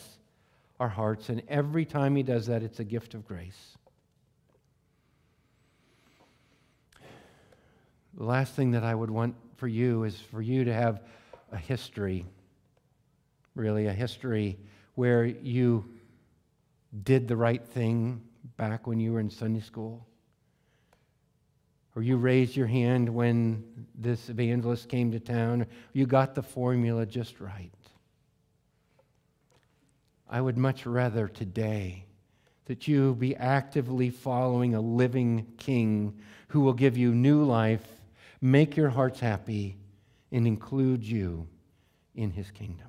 our 0.80 0.88
hearts. 0.88 1.28
And 1.28 1.42
every 1.48 1.84
time 1.84 2.16
He 2.16 2.22
does 2.22 2.46
that, 2.46 2.62
it's 2.62 2.80
a 2.80 2.84
gift 2.84 3.14
of 3.14 3.26
grace. 3.26 3.76
The 8.16 8.24
last 8.24 8.54
thing 8.54 8.72
that 8.72 8.84
I 8.84 8.94
would 8.94 9.10
want 9.10 9.34
for 9.56 9.68
you 9.68 10.04
is 10.04 10.18
for 10.18 10.42
you 10.42 10.64
to 10.64 10.72
have 10.72 11.02
a 11.52 11.56
history, 11.56 12.26
really, 13.54 13.86
a 13.86 13.92
history 13.92 14.58
where 14.94 15.24
you 15.24 15.84
did 17.02 17.28
the 17.28 17.36
right 17.36 17.64
thing 17.64 18.22
back 18.56 18.86
when 18.86 18.98
you 18.98 19.12
were 19.12 19.20
in 19.20 19.30
Sunday 19.30 19.60
school? 19.60 20.06
Or 21.94 22.02
you 22.02 22.16
raised 22.16 22.56
your 22.56 22.66
hand 22.66 23.08
when 23.08 23.64
this 23.94 24.28
evangelist 24.28 24.88
came 24.88 25.10
to 25.12 25.20
town? 25.20 25.66
You 25.92 26.06
got 26.06 26.34
the 26.34 26.42
formula 26.42 27.06
just 27.06 27.40
right. 27.40 27.72
I 30.28 30.40
would 30.40 30.58
much 30.58 30.86
rather 30.86 31.26
today 31.26 32.04
that 32.66 32.86
you 32.86 33.14
be 33.14 33.34
actively 33.34 34.10
following 34.10 34.74
a 34.74 34.80
living 34.80 35.46
king 35.56 36.20
who 36.48 36.60
will 36.60 36.74
give 36.74 36.96
you 36.96 37.14
new 37.14 37.42
life, 37.42 37.86
make 38.40 38.76
your 38.76 38.90
hearts 38.90 39.20
happy, 39.20 39.76
and 40.30 40.46
include 40.46 41.04
you 41.04 41.46
in 42.14 42.30
his 42.30 42.50
kingdom. 42.50 42.87